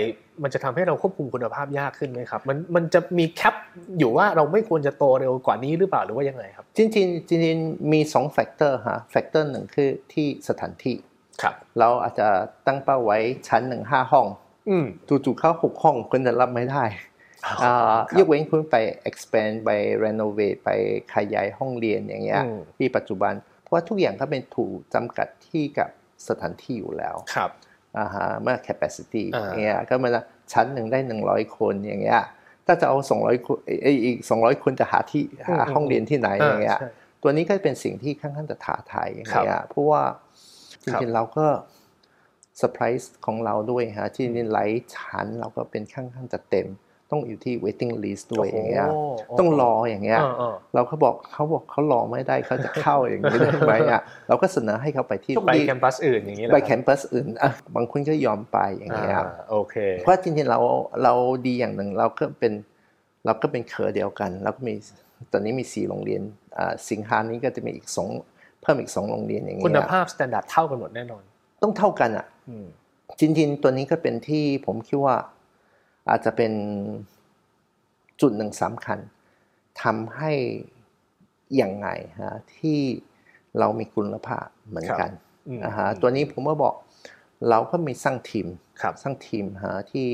[0.43, 3.55] มันจะทำให้เราควบคุมคุณภาพยากขึ้นไหมครับ มันมันจะมี cap
[3.99, 10.97] อยู่ว่าเราไม่ควรจะโตเร็วกว่านี้หรือเปล่าหรือว่ายังไงครับ จริงๆจริงๆมี2 factor ฮะ factor หนึ่งคือที่สถานที่
[11.43, 12.29] ครับ เราอาจจะ
[12.67, 13.19] ตั้งเป้าไว้
[13.49, 14.27] ชั้นหนึ่งห้าห้อง
[14.69, 16.85] อืมจู่ๆเข้าหกห้องคุณจะรับไม่ได้
[17.63, 17.75] อ่า
[18.09, 18.77] ครับยกเว้นคุณไป
[19.09, 19.71] expand ไป
[20.05, 20.71] renovate ไป
[21.15, 25.91] ขยายห้องเรียนอย่างเงี้ยอืมที่ปัจจุบัน เพราะว่าทุกอย่างก็เป็นถูกจำกัดที่กับ
[26.29, 27.51] สถานที่อยู่แล้วครับ
[27.99, 30.17] อ่าฮะเมื่อ capacity อ่าอย่างเงี้ยก็มัน
[30.53, 32.23] ชั้นหนึ่งได้100คนอย่างเงี้ย
[32.67, 36.91] ถ้าจะเอา200คนเอ้ยอีก200คนจะหาที่หาห้องเรียนที่ไหนอย่างเงี้ยใช่
[37.23, 41.47] ตัวนี้ก็เป็นสิ่งที่ค่อนข้างจะท้าทายอย่างครับเงี้ยเพราะว่าครับจริงๆเราก็
[42.57, 46.67] เซอร์ไพรส์ของเราด้วยฮะที่นี่หลายชั้นเราก็เป็นค่อนข้างจะเต็ม
[47.11, 60.59] ต้องอยู่ที่ waiting list ด้วยอย่างเงี้ยโโหต้องรออย่างเงี้ยเออเราก็บอกเขาบอกเขารอไม่ได้เขาจะเข้าอย่างนี้ได้ไหมอะเราก็เสนอให้เขาไปที่ๆไปแคมปัสอื่นอย่างนี้เหรอไปรับแคมปัสอื่นอะบางคนก็ยอมไปอย่างเงี้ยอ่าโอเคเพราะจริงๆเรา
[61.03, 61.13] เรา
[61.47, 62.53] ดีอย่างหนึ่งเราก็เป็น
[63.25, 64.75] เราก็เป็นเครือเดียวกันเราก็มี
[65.33, 66.23] ตอนนี้มีสี่โรงเรียน
[66.59, 68.09] อ่าสิงหานี้ก็จะมีอีกสอง
[68.63, 71.23] เพิ่มอีกสองโรงเรียนอย่างเงี้ยคุณภาพ standard เท่ากันหมดแน่นอน
[71.63, 72.67] ต้องเท่ากันอะอืม
[73.21, 75.17] จริงๆตัวนี้ก็เป็นที่ผมคิดว่า
[76.11, 76.53] อาจจะเป็น
[78.21, 78.99] จุดหนึ่งสำคัญ
[79.83, 80.33] ทำให้
[81.57, 81.89] อย่างไง
[82.21, 82.81] ฮะที่
[83.59, 85.11] เรามีคุณภาพเหมือนกัน
[85.49, 86.75] อืมนะฮะตัวนี้ผมก็บอก
[87.51, 88.47] เราก็มีสร้างทีม
[88.81, 90.07] ครับสร้างทีมฮะที่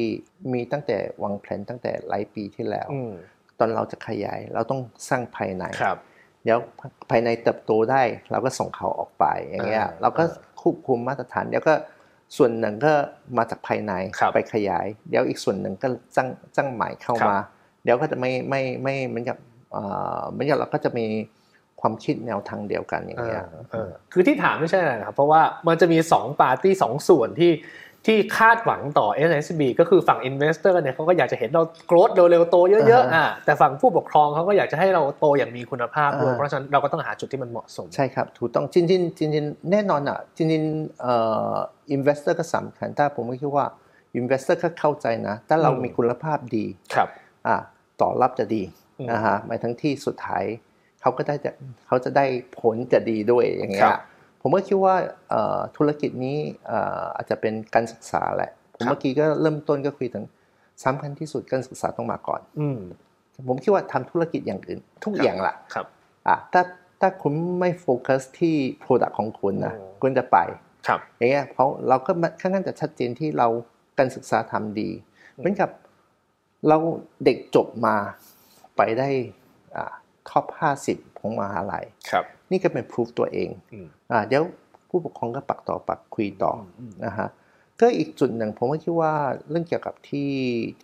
[0.53, 3.13] มีตั้งแต่วางแผนตั้งแต่หลายปีที่แล้วอืม
[3.59, 5.99] ตอนเราจะขยายเราต้องสร้างภายในครับ
[6.45, 6.59] เดี๋ยว
[7.11, 10.25] ภายในเติบโตได้เราก็ส่งเขาออกไปอย่างเงี้ยอ่าเราก็
[10.63, 11.75] ควบคุมมาตรฐานเดี๋ยวก็
[12.37, 12.93] ส่วนหนึ่งก็
[13.37, 17.41] มาจากภายในครับไปขยาย เดี๋ยวอีกส่วนหนึ่งก็จ้างจ้างใหม่เข้าครับมา
[17.85, 19.39] เดี๋ยวก็จะไม่ไม่ไม่เหมือนกับ
[19.75, 21.07] อ่าเหมือนกับเราก็จะมี
[21.81, 27.51] ความคิดแนวทางเดียวกันอย่างเงี้ยเออคือที่ถามไม่ใช่อะไรนะครับเพราะว่ามันจะมี2ปาร์ตี้สองส่วนที่
[28.07, 41.15] ที่คาดหวังต่อ SSB ก็คือฝั่ง Investor เนี่ยเขาก็อยากจะเห็นเราโกรธเร็วๆโตเยอะอ่าๆอ่าแต่ฝั่งผู้ปกครองเขาก็อยากจะให้เราโตอย่างมีคุณภาพด้วยอ่าเพราะฉะนั้นเราก็ต้องหาจุดที่มันเหมาะสม ใช่ครับ ถูกต้องจริงๆจริงๆแน่นอนอะจริงๆเอ่
[41.53, 41.55] อ
[41.97, 43.67] investor ก็สำคัญแต่ผมก็คิดว่า
[44.21, 47.09] investor ก็เข้าใจนะ ถ้าเราอืมมีคุณภาพดีครับ
[47.47, 47.57] อะ
[48.01, 48.63] ต่อรับจะดี
[48.99, 50.45] อืมนะฮะหมายถึงที่สุดท้าย
[51.01, 51.51] เขาก็ได้จะ
[51.87, 52.25] เขาจะได้
[52.61, 54.01] ผลจะดีด้วยอย่างเงี้ครัยบ
[54.45, 54.97] ผมก็คิดว่า
[55.31, 60.25] เอ่อธุรกิจนี้เอ่ออาจจะเป็นการศึกษาแหละผมครับเมื่อกี้ก็เริ่มต้นก็คุยถึง
[60.85, 62.79] สำคัญที่สุดการศึกษาต้องมาก่อนอืม
[63.49, 65.87] ผมคิดว่าทำธุรกิจอย่างอื่น ทุกครับอย่างละครับ
[66.29, 66.63] อะถ้า
[67.01, 70.39] ถ้าคุณไม่โฟกัสที่ Product ของคุณนะโอ้คุณจะไป
[70.87, 73.49] ครับอย่างเงี้ยเพราะเราก็ค่อนข้างจะชัดเจนที่เรา
[73.99, 74.91] การศึกษาทำดี
[75.37, 75.71] อืมเหมือนกับ
[76.69, 76.77] เรา
[77.25, 77.97] เด็กจบมา
[78.77, 79.09] ไปได้
[80.31, 84.43] ท็อปห้าสิบของมหาลัยครับนี่ก็เป็นพิสูจตัวเองอืมอ่าเดี๋ยว
[84.89, 87.29] ผู้ปกครองก็ปักต่อปักคุยต่ออืมนะฮะ
[87.81, 89.15] ก็อีกจุดหนึ่งผมก็คิดว่า
[89.49, 90.31] เรื่องเกี่ยวกับที่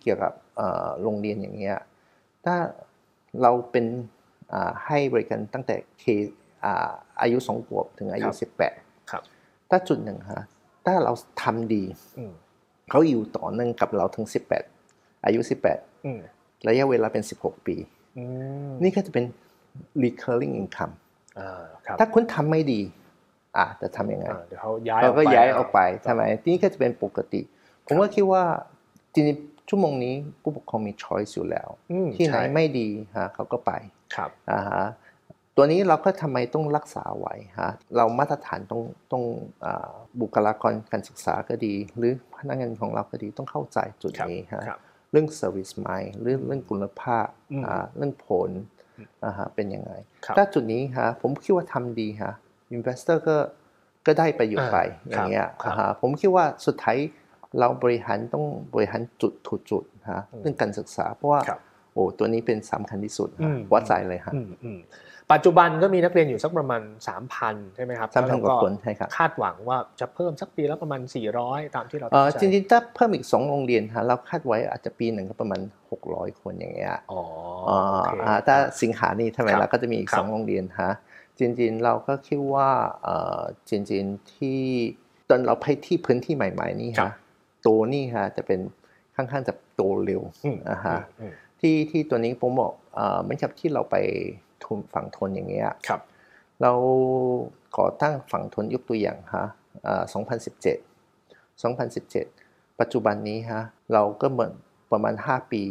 [0.01, 1.77] เกี่ยวกับเอ่อโรงเรียนอย่างเงี้ย
[2.45, 2.55] ถ้า
[3.41, 3.85] เราเป็น
[4.53, 6.03] อ่าให้บริการตั้งแต่เค
[6.63, 8.75] อ่าอายุสองขวบถึงอายุครับสิบแปด
[9.11, 9.23] ครับ
[9.69, 10.43] ถ้าจุดหนึ่งฮะ
[10.85, 11.83] ถ้าเราทำดี
[12.17, 12.33] อืม
[12.89, 14.25] เขาอยู่ต่อเนื่องกับเราถึง
[14.75, 15.39] 18อายุ
[16.05, 17.98] อืม18ระยะเวลาเป็น16ปีอืม
[18.83, 19.25] นี่ก็จะเป็น
[20.03, 20.93] recurring income
[21.39, 22.81] อ่าครับถ้าคุณทำไม่ดี
[23.57, 27.41] อะจะทำยังไงอ่าเดี๋ยวเขาย้ายเราก็ออกไปย้ายออกไปใช่ไหมนี่ก็จะเป็นปกติ
[27.85, 28.43] ผมว่าคิดว่า
[29.13, 33.71] จริงๆชั่วโมงนี้ผู้ปกครองมี choice อยู่แล้วอืมที่ไหนใช่ไม่ดีฮะเขาก็ไป
[34.15, 34.83] ครับอ่าฮะ
[35.55, 39.23] ตัวนี้เราก็ทำไมต้องรักษาไว้ฮะเรามาตรฐานต้องต้อง
[39.65, 44.79] อ่าบุคลากรการศึกษาก็ดี หรือพนักงานของเราก็ดีต้องเข้าใจจุดครับนี้ฮะครับ
[45.11, 48.49] เรื่อง service mind เรื่องเรื่องคุณภาพอืมอ่าเรื่องผล
[48.97, 49.91] อืมอ่าฮะเป็นยังไง
[50.25, 52.33] ครับถ้าจุดนี้ฮะผมคิดว่าทำดีฮะ
[52.75, 53.37] investor ก็
[54.05, 56.97] ก็ได้ประโยชน์ไปอ่าอย่างเงี้ยครับอ่าฮะผมคิดว่าสุดท้าย
[57.59, 61.59] เราบริหารต้องบริหารจุดถูกจุดฮะอืมเรื่องการศึกษาเพราะว่าครับ
[61.93, 64.79] โอ้ตัวนี้เป็นสำคัญที่สุดอืฮะมวัดใจเลยฮะอืมอืม
[65.33, 66.81] ปัจจุบันก็มีนักเรียนอยู่สักประมาณ
[67.29, 71.01] 3,000 ใช่ไหมครับสามพันกว่าแล้วคนใช่ครับคาดหวังว่าจะเพิ่มสักปีละประมาณ
[71.37, 75.61] 400 ตามที่เราเอ่อตั้งจใจริงๆถ้าเพิ่มอีก 2 โรงเรียนฮะเราคาดไว้อาจจะปีหนึ่งก็ประมาณ
[75.99, 77.21] 600 คนอย่างเงี้ยอ๋อ
[77.69, 80.91] อ่โอเคาถ้าสิงหานี่ทำไมครับเราก็จะมีอีกครับสองโรงเรียนฮะ
[81.39, 82.69] จริงๆเราก็คิดว่า
[83.03, 84.61] เอ่อจริงๆที่
[85.29, 87.13] ตอนเราไปที่พื้นที่ใหม่ ๆ นี่ครัฮะบ
[87.61, 88.59] โตนี่ฮะจะเป็น
[89.15, 94.48] ค่อนข้างจะโตเร็วอืมอ่าฮะอืมที่ที่ตัวนี้ผมบอกเอ่อเหมือนกับที่เราไปทุน
[94.93, 96.01] ฝั่งทนอย่างเงี้ยครับ
[96.61, 96.71] เรา
[97.77, 99.45] ก่อตั้งฝั่งทนยกตัวอย่างฮะ
[99.83, 103.61] เอ่อ2017 2017 ปัจจุบันนี้ฮะ
[103.93, 104.51] เราก็เหมือน
[104.91, 105.61] ประมาณ 5 ปี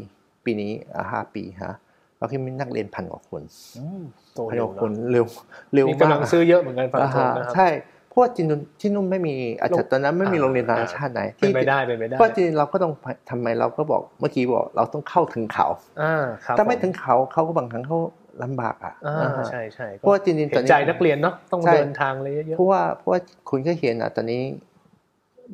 [0.44, 1.72] ปีนี้อ่าห้าปีฮะ
[2.18, 3.42] เราคิดมีนักเรียนพันกว่าคน
[3.78, 4.02] อืม
[4.34, 5.26] โตพันเร็กวว่าคนเนอะเร็ว
[5.74, 7.68] เร็วมีมากกำลังซื้อเยอะเหมือนกันฝั่งอ่าทนฮะนะครับใช่
[8.08, 12.92] เพราะว่าที่นู่นที่นู่นไม่มีอาจจะตอนนั้นไม่มีอ่าโรงเรียนนานาชาติไหนเป็นที่ไปได้เป็นไปได้เพราะจริงๆเราก็ต้อง
[13.30, 15.66] ทำไมเราก็บอกเมื่อกี้บอกเราต้องเข้าถึงเขา
[16.02, 17.98] อ่าครับถ้าไม่ผถึงเขาเขาก็บางครั้งเขา
[18.42, 23.20] ลำบากอะอ่าอ่าฮะใช่ใช่เพราะว่าจริงๆตเห็อนนนี้ใจนักเรียนเนาะต้องใช่เดินทางเลยเยอะเพราะว่าเพราะว่า
[23.50, 24.42] คุณก็เห็นอะตอนนี้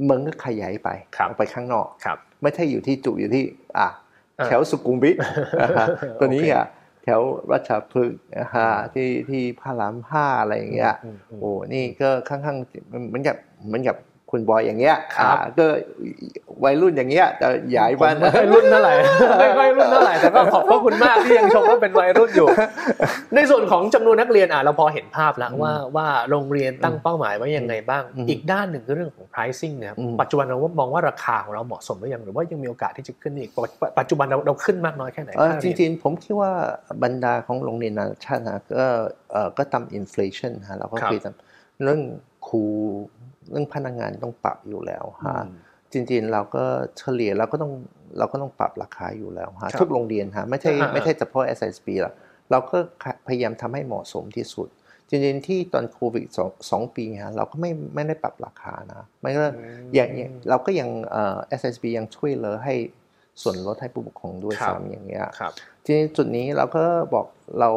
[0.05, 3.45] เมืองก็ขยายไปครับออกไปข้างนอกๆครับ ไม่ใช่อยู่ที่จุอยู่ที่
[3.79, 3.89] อะ
[4.39, 5.17] อ่าแถวสุขุมวิท
[5.61, 5.87] อ่าฮะ
[6.21, 6.67] ตัวนี้โอเคอะ
[7.05, 7.21] แถว
[7.53, 13.97] รัชพฤกษ์นะฮะที่ที่พระรามห้าอะไรอย่างเงี้ยอืมอืมโอ้นี่ก็ข้างๆเหมือนกับเหมือนกับ
[14.31, 15.65] คุณบอยอย่างเงี้ยครับอ่าก็
[16.65, 18.93] วัยรุ่นอย่างเงี้ยแต่ย้ายผมบ้านไม่ค่อยรุ่นเท่าไหร่
[19.41, 22.49] ไม่ค่อยรุ่นเท่าไหร่แต่ก็ขอบพระคุณมากที่ยังชมว่าเป็นวัยรุ่นอยู่
[23.35, 36.53] ในส่วนของจำนวนนักเรียนอะเราพอเห็นภาพแล้วอืมว่าว่าโรงเรียนตั้งเป้าหมายไว้ยังไงบ้างอืมอีกด้านหนึ่งคือเรื่องของ pricing เนี่ยครับอืมปัจจุบันเรามองว่าราคาของเราเหมาะสมหรือยังหรือว่ายังมีโอกาสที่จะขึ้นอีกปัจปัจจุบันเราเราขึ้นมากน้อยแค่ไหนเอ่อค่าจเยนริงๆผมคิดว่า
[37.03, 38.87] บรรดาของโรงเรียนนานาชาตินะก็
[39.33, 41.35] เอ่อก็ตามอินฟลชันฮะเราก็ครับคุยกัน
[41.83, 42.01] เรื่อง
[42.49, 42.63] ครู
[43.51, 45.55] เรื่องพนักงานต้องปรับอยู่แล้วฮะอืม
[45.93, 46.65] จริงๆเราก็
[46.99, 47.73] เฉลี่ยเราก็ต้อง
[48.19, 52.15] เราก็ต้องปรับราคาอยู่แล้วฮะครับทุกโรงเรียนฮะไม่ใช่อ่าๆไม่ใช่เฉพาะ SSB หรอก
[52.51, 52.77] เราก็
[53.27, 54.69] พยายามทำให้เหมาะสมที่สุด
[55.09, 59.45] จริงๆที่ตอนโควิดสองสองปีฮะเราก็ไม่ไม่ได้ปรับราคานะไม่ก็
[59.95, 62.75] อย่างอย่างเราก็ยังเอ่อ SSB ยังช่วยเหลือให้
[63.43, 65.53] ส่วนลดให้ผู้ปกครองด้วยครับซ้ำอย่างเงี้ยครับ
[65.85, 66.83] ทีนี้จุดนี้เราก็
[67.15, 67.27] บอก
[67.61, 67.71] เรา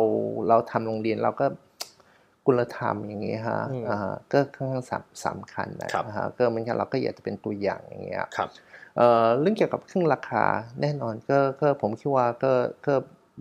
[0.50, 1.46] เราทำโรงเรียนเราก็
[2.48, 8.50] คุณธรรมอย่างเงี้ยฮะอืมอ่าก็ค่อนข้างสำสำคัญนะครับฮะก็เหมือนกันเราก็อยากจะเป็นตัวอย่างอย่างเงี้ยครับ
[8.98, 10.46] เอ่อเรื่องเกี่ยวกับเครื่องราคา
[10.82, 12.52] แน่นอนก็ก็ผมคิดว่าก็
[12.88, 12.94] ก็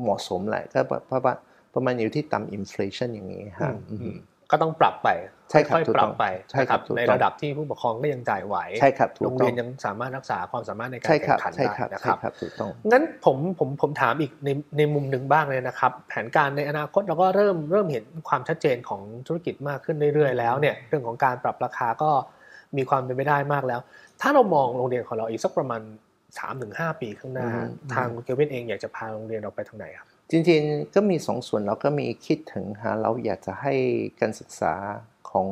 [0.03, 1.37] เหมาะสมแหละก็ประประมาณ
[1.75, 4.17] ประมาณอยู่ที่ต่ำอินฟลชันอย่างงี้ฮะอืมอืม
[4.51, 5.09] ก็ต้องปรับไป
[5.51, 22.11] ใช่ครับค่อยถูกๆปต้รัอบงไปใช่ครับนะถูกในต้องระดับที่ผู้ปกครองก็ยังจ่ายไหวใช่ครับถูกโรงต้อเรียงนยังสามารถรักษาความสามารถในการใช่คแข่รับงขันใช่ได้ครับนะคใช่รับครับถูกต้องงั้นผมผมผมถามอีกในในมุมหนึ่งบ้างเลยนะครับ แผนการในอนาคตเราก็เริ่มเริ่มเห็นความชัดเจนของธุรกิจมากขึ้นเรื่อยๆแล้วเนี่ยเรื่องของการปรับราคาก็
[22.77, 23.81] มีความเป็นไปได้มากแล้ว
[24.21, 25.83] ถ้าเรามองโรงเรียนของเราอีกสักประมาณ
[26.41, 33.75] 3-5 ปีข้างหน้าอืมทางเควินเองอยากจะพาโรงเรียนเราไปทางไหนครับ จริงๆก็มีสองส่วนเราก็มีคิดถึงฮะเราอยากจะให้
[34.21, 34.75] การศึกษา
[35.31, 35.47] ของ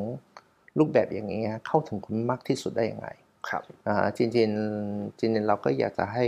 [0.79, 3.09] รูปแบบอย่างนี้ฮะเข้าถึงคนมากที่สุดได้ยังไง
[3.49, 6.27] ครับอ่าจริงๆจริงๆเราก็อยากจะให้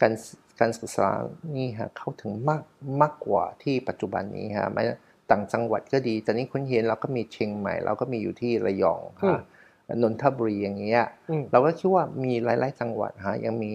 [0.00, 0.12] การ
[0.60, 1.08] การศึกษา
[1.56, 2.62] นี่ฮะเข้าถึงมาก
[3.02, 4.82] มากกว่าที่ปัจจุบันนี้ฮะไม่
[5.30, 9.40] ต่างจังหวัดก็ดีตอนนี้คุณเห็นเราก็มีเชียงใหม่ เราก็มีอยู่ที่ระยองอืมฮะ
[10.02, 13.72] นนทบุรีอย่างเงี้ยอืมเราก็คิดว่ามีหลาย ๆ จังหวัดฮะยังมี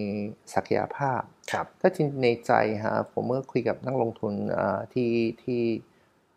[0.53, 1.21] ศักยภาพ
[1.51, 2.51] ครับถ้าจริงในใจ
[2.83, 5.11] ฮะผมเมื่อคุยกับนักลงทุนอ่าที่
[5.43, 5.61] ที่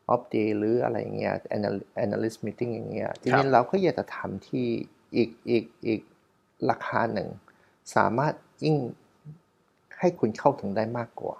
[0.08, 4.66] Opp Day หรืออะไรอย่างเงี้ย Anal- analyst meeting อย่างเงี้ยจริงๆเราก็อยากจะทำที่
[5.16, 6.00] อีกอีกอีก
[6.70, 7.28] ราคาหนึ่ง
[7.96, 8.34] สามารถ
[8.64, 8.76] ยิ่ง
[9.98, 11.34] ให้คุณเข้าถึงได้มากกว่า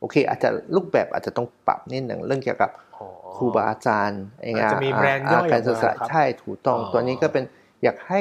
[0.00, 7.44] โอเค อาจจะรูปแบบอาจจะต้องปรับนิดหนึ่งเรื่องเกี่ยวกับอ๋อครูบาอาจารย์อย่างเงี้ยอาจจะมีแบรนด์ย่อยออกมาการศึกษาครับใช่ถูกต้องอ๋อตัวนี้ก็เป็น
[7.82, 8.20] อยากให้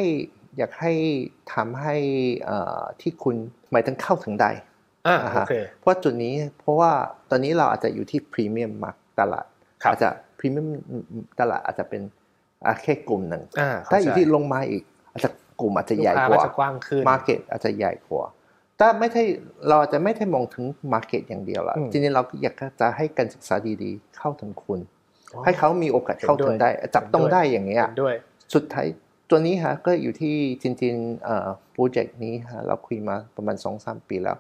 [0.58, 0.93] อยากให้
[1.54, 1.96] ทำให้
[2.46, 3.36] เอ่อที่คุณ
[3.72, 4.52] หมายถึงเข้าถึงได้
[5.08, 6.91] อ่าอ่าโอฮะเคเพราะจุดนี้เพราะว่า
[7.30, 9.46] ตอนนี้เราอาจจะอยู่ที่พรีเมียมมาตลาด
[9.84, 10.67] ครับอาจจะพรีเมียม
[11.39, 12.02] ตลาดอาจจะเป็น
[12.65, 18.26] อะแค่กลุ่มหนึ่งอ่าถ้าอยู่ที่เข้ใจลงมาอีกอาจจะกลุ่มอาจจะลูกใหญ่ค้ากก็ว่าจะกว้างขึ้นมาเก็ตอาจจะใหญ่กว่า
[18.78, 19.24] แต่ไม่ใช่
[19.67, 24.80] เราอาจจะไม่ได้มองถึง market อย่างเดียวละอืมจริงๆเราอยากจะให้การศึกษาดีๆ เข้าถึงคุณ
[25.34, 28.15] อ๋อให้เขามีโอกาสเข้าถึงได้ จับต้องได้อย่างเงี้ยเห็นด้วย
[28.54, 28.88] สุดท้าย
[29.29, 34.37] ตัวนี้ฮะก็อยู่ที่จริงๆเอ่อโปรเจกต์นี้ฮะเราคุยมาประมาณ2อสปีแล้ว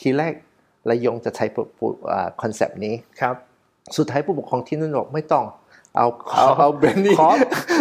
[0.00, 0.34] ทีแรก
[0.88, 1.44] ระยองจะใช้
[2.42, 3.36] คอนเซปต์นี้ครับ
[3.96, 5.44] สุดท้ายผู้ปกครองที่นั่นบอกไม่ต้อง
[5.96, 7.30] เอาเอาเอาแบรนด์นี้ขอ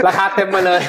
[0.07, 0.79] ราคาเต็มมาเลย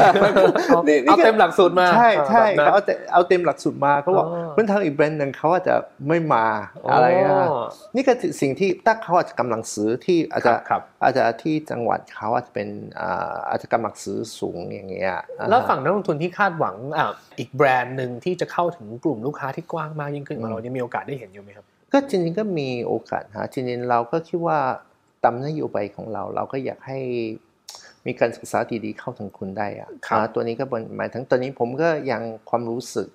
[0.68, 5.74] เอานี่นี่เอาเต็มหลักสูตรมาใช่ใช่แบบนั้นเขาเอาแต่เอาเต็มหลักสูตรมาเขาบอกอ๋อเพื่อนทางอีกแบรนด์หนึ่งเขาอาจจะ
[6.08, 6.46] ไม่มา
[6.92, 12.68] อะไรอะอ๋อนี่ก็สิ่งที่ถ้าเขาอาจจะกำลังซื้อที่อาจจะครับอาจจะที่จังหวัดเขาอาจจะเป็น
[13.00, 17.06] อ่าอาจจะกำลังซื้อสูงอย่างเงี้ยอ่าแล้วฝั่งนักลงทุนที่คาดหวังอะ
[17.38, 24.58] อีกแบรนด์หนึ่งที่จะเข้าถึงกลุ่มลูกค้าที่กว้างมากยิ่งขึ้นของเรายังมีโอกาสได้เห็นอยู่ไหมครับก็จริงๆก็มีโอกาสฮะจริงๆเราก็คิดว่า
[25.22, 26.98] ตามนโยบายของเรา เราก็อยากให้
[28.06, 33.08] มีการศึกษาดีๆเข้าถึงคุณได้อะครับอ่าตัวนี้ก็เป็นหมายถึงตอนนี้ผมก็ยังความรู้สึก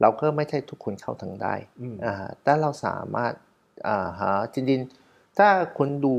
[0.00, 3.32] เราก็ไม่ใช่ทุกคนเข้าถึงได้อืมอ่าแต่เราสามารถ
[3.88, 6.14] อ่าฮะจริงๆ ถ้าคุณดู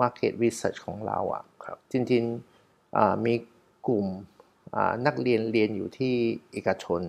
[0.00, 3.34] market research ของเราอะครับจริงๆอ่ามี
[3.86, 4.06] กลุ่ม
[4.74, 6.14] อ่านักเรียนเรียนอยู่ที่
[6.52, 7.00] เอกชน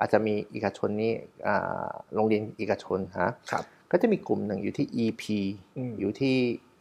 [0.00, 1.12] อาจจะมีเอกชนนี้
[1.46, 5.22] อ่าโรงเรียนเอกชนฮะครับก็จะมีกลุ่มหนึ่งอยู่ที่ EP
[5.76, 6.36] อืมอยู่ที่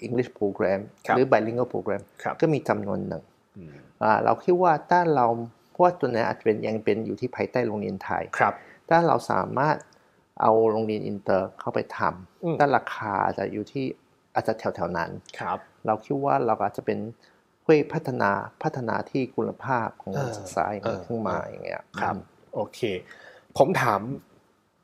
[0.05, 3.23] English Program ครับหรือ Bilingual Program ครับก็มีจำนวนหนึ่ง
[3.57, 5.27] อืมอ่าเราคิดว่าถ้าเรา
[5.71, 8.53] เพราะว่าตัวนี้อาจจะเป็นยังเป็นอยู่ที่ภายใต้โรงเรียนไทยครับ
[8.89, 9.75] ถ้าเราสามารถ
[10.41, 11.99] เอาโรงเรียนอินเตอร์เข้าไป
[12.43, 13.85] อืมทำถ้าราคาอาจจะอยู่ที่
[14.35, 15.09] อาจจะแถวๆนั้น
[15.39, 16.99] ครับ เราคิดว่าเราอาจจะเป็น
[17.61, 18.31] เพื่อพัฒนา
[18.63, 22.15] พัฒนาที่คุณภาพของการศึกษาเอออย่างนี้เออขึ้นมาเออออย่างเงี้ยครับ
[22.55, 22.79] โอเค
[23.57, 24.01] ผมถาม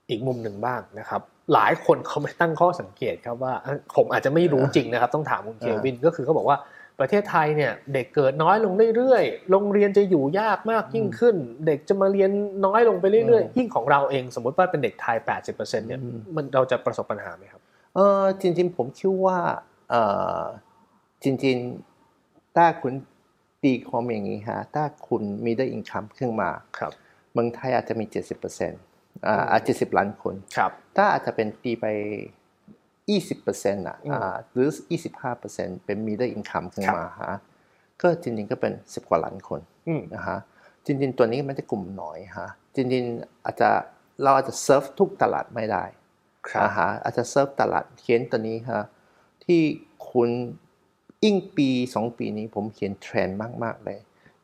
[0.09, 1.21] อีกมุมหนึ่งบ้างนะครับ
[1.53, 6.57] หลายคนเขาไม่ตั้งข้อสังเกตครับว่าเอ้ยผมอาจจะไม่รู้จริงนะครับ ต้องถามคุณเควินก็คือเขาบอกว่า
[6.99, 12.29] ประเทศไทยเนี่ยเด็กเกิดน้อยลงเรื่อยๆ โรงเรียนจะอยู่ยากมากยิ่งขึ้น เด็กจะมาเรียน
[12.65, 16.01] น้อยลงไปเรื่อยๆ ยิ่งของเราเองสมมติว่าเป็นเด็กไทย 80%เนี่ย
[16.35, 17.61] มันเราจะประสบปัญหาไหมครับ
[17.95, 19.39] เออจริง ๆ ผมคิดว่า
[19.89, 19.95] เอ
[20.39, 20.41] อ
[21.23, 22.93] จริงๆถ้าคุณ
[23.63, 26.91] ตีความอย่างนี้ฮะถ้าคุณมีได้อินคัมขึ้นมาครับ
[27.33, 28.73] เมืองไทยอาจจะมี 70%อ่า
[29.51, 31.85] อาจจะ70ล้านคนครับถ้าอาจจะเป็นตีไป
[33.05, 34.67] 20%อะอืมอ่าหรือ
[35.27, 37.33] 25%เป็นมีได้อินคัมขึ้นมาฮะ
[38.01, 40.37] ก็จริงๆก็เป็น10กว่าล้านคนอืมนะฮะ
[40.85, 43.69] จริงๆตัวนี้ไม่ได้กลุ่มน้อยฮะจริงๆอาจจะ
[44.23, 45.83] เราอาจจะเซิร์ฟทุกตลาดไม่ได้
[46.49, 48.83] ครับอ่าฮะอาจจะเซิร์ฟตลาดเขียนตัวนี้ฮะ
[49.45, 49.61] ที่
[50.11, 50.29] คุณ
[51.23, 53.99] ยิ่งปีสองปีนี้ผมเห็นเทรนด์มาก ๆ เลย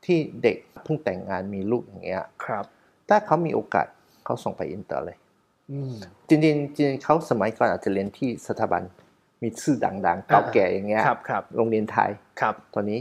[0.06, 2.66] ที่เด็กเพิ่งแต่งงานมีลูกอย่างเงี้ยครับ
[3.10, 3.88] ถ้าเขามีโอกาส
[4.32, 5.18] เขาส่งไปอินเตอร์เลย
[5.72, 5.94] อืม
[6.28, 8.84] จริงๆจริงๆเขาสมัยก่อนอาจจะเรียนที่สถาบัน
[9.42, 13.00] มีชื่อดังๆเก่าแก่อย่างเงี้ยครับครับโรงเรียนไทยครับ ตอนนี้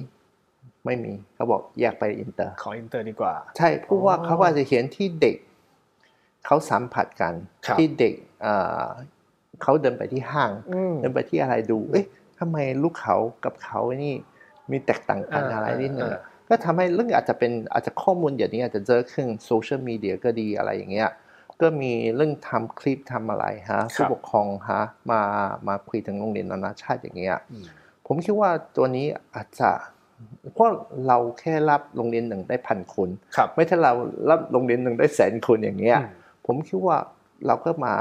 [0.84, 5.36] ไม่มีเขาบอกแยกไปอินเตอร์ ขออินเตอร์ดีกว่า ใช่เพราะว่าอ๋อเขาอาจจะเห็นที่เด็ก
[6.46, 7.34] เขาสัมผัสกัน
[7.66, 8.86] ครับที่เด็กเอ่อ
[9.62, 12.06] เขาเดินไปที่ห้างอืมเดินไปที่อะไรดู เอ๊ะ
[12.38, 14.14] ทำไมลูกเขากับเขานี่
[14.70, 21.08] มีแตกต่างกันอ่าอะไรนิดนึงอ่าก็ทำให้เรื่องอาจจะเป็นอาจจะข้อมูลอย่างนี้อาจจะเจอขึ้นโซเชียลมีเดียก็ดีอะไรอย่างเงี้ย
[21.62, 25.22] ก็มีเรื่องทำคลิปทำอะไรฮะผู้ปกครองฮะมา
[25.68, 27.64] มาคุยถึงโรงเรียนนานาชาติอย่างเงี้ยอืม
[28.06, 29.70] ผมคิดว่าตัวนี้อาจจะ
[30.54, 30.70] เพราะ
[31.06, 33.92] เราแค่รับโรงเรียนหนึ่งได้พันคนครับไม่ใช่เรา
[34.30, 36.10] รับโรงเรียนหนึ่งได้แสนคนอย่างเงี้ยอืม
[36.46, 36.98] ผมคิดว่า
[37.46, 37.94] เราก็มา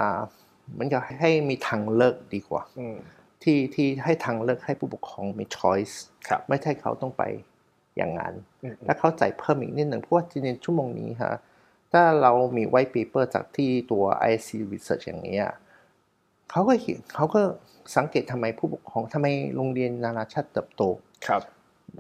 [0.78, 2.98] มันจะให้มีทางเลือกดีกว่าอืม
[3.44, 5.96] ที่ที่ให้ทางเลือกให้ผู้ปกครองมี choice
[6.28, 7.24] ครับไม่ใช่เขาต้องไป
[7.98, 11.36] อย่างนั้นอืมถ้าเข้าใจเพิ่มอีกนิดหนึ่งเพราะว่าจริงๆชั่วโมงนี้ฮะ
[11.94, 15.46] ถ้าเรามี white paper จากที่ตัว IC research อย่างเงี้ย
[16.52, 17.42] เขาก็เห็นเขาก็
[17.96, 20.84] สังเกตทำไมผู้ปกครองทำไมโรงเรียนนานาชาติเติบโต
[21.28, 21.42] ครับ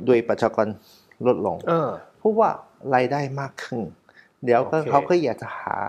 [0.05, 0.67] โดยประชากร
[1.25, 2.49] ลดลงเออเพราะว่า
[2.95, 3.81] รายได้มากขึ้น
[4.45, 5.79] เดี๋ยวก็โอเคเขาก็อยากจะหา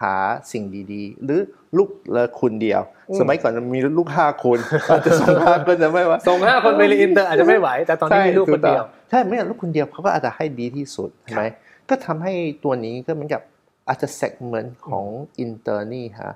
[0.00, 0.14] หา
[0.52, 1.40] สิ่งดีๆ หรือ
[1.76, 4.58] ลูกละคนเดียวอืมสมัยก่อนมีลูกห้าคน
[4.90, 11.44] อาจจะสองห้าคนจะไม่ว่าส่งห้าคนไปเรียนอินเตอร์อาจจะไม่ไหว แต่ตอนนี้มีลูกคนเดียวใช่ไม่ลูกคนเดียวเขาก็อาจจะให้ดีที่สุดใช่ไหม
[11.90, 12.32] ก็ทำให้
[12.64, 13.42] ตัวนี้ก็เหมือนกับ
[13.88, 15.06] อาจจะ segment ของ
[15.40, 16.34] อินเตอร์นี่ฮะ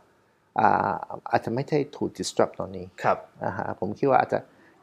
[0.59, 0.95] อ่า
[1.31, 4.39] อาจจะไม่ใช่ถูก disrupt ตอนนี้ครับอ่าฮะผมคิดว่าอาจจะ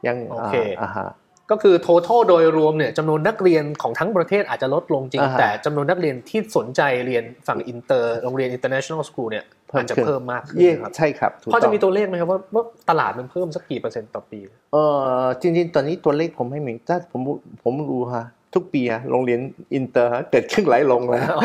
[0.08, 1.08] ยังโอเคอ่าฮะ
[1.52, 14.40] ก็คือ total โดยรวมเนี่ยจำนวนนักเรียนของทั้งประเทศอาจจะลดลงจริงอ่าฮะแต่จำนวนนักเรียนที่สนใจเรียนฝั่งอินเตอร์โรงเรียน international school เนี่ยเพิ่มอาจจะขึ้นเพิ่มมากขึ้นเย่นะครับใช่ครับถูกพอต้จะองมีตัวเลขไหมครับว่าว่าตลาดมันเพิ่มสักกี่เปอร์เซ็นต์ต่อปี
[14.74, 14.78] เอ
[15.24, 17.22] อจริงๆ ตอนนี้ตัวเลขผมไม่มีถ้าผม
[17.64, 19.40] ผมรู้ฮะ ทุกปีอะโรงเรียน
[19.74, 21.36] อินเตอร์ฮะเกิดขึ้นหลายโรงแล้ว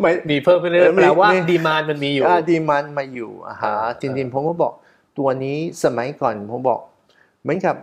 [0.00, 4.72] ไม่มีเพิ่มขึ้นเรื่อยเออๆไม่แปลว่าไม่ demand มันมีอยู่อ่า demand มาอยู่อ่าฮะอ่าจริงๆผมก็บอก
[5.18, 6.80] ตัวนี้สมัยก่อนผมบอก
[7.42, 7.76] เหมือนกับ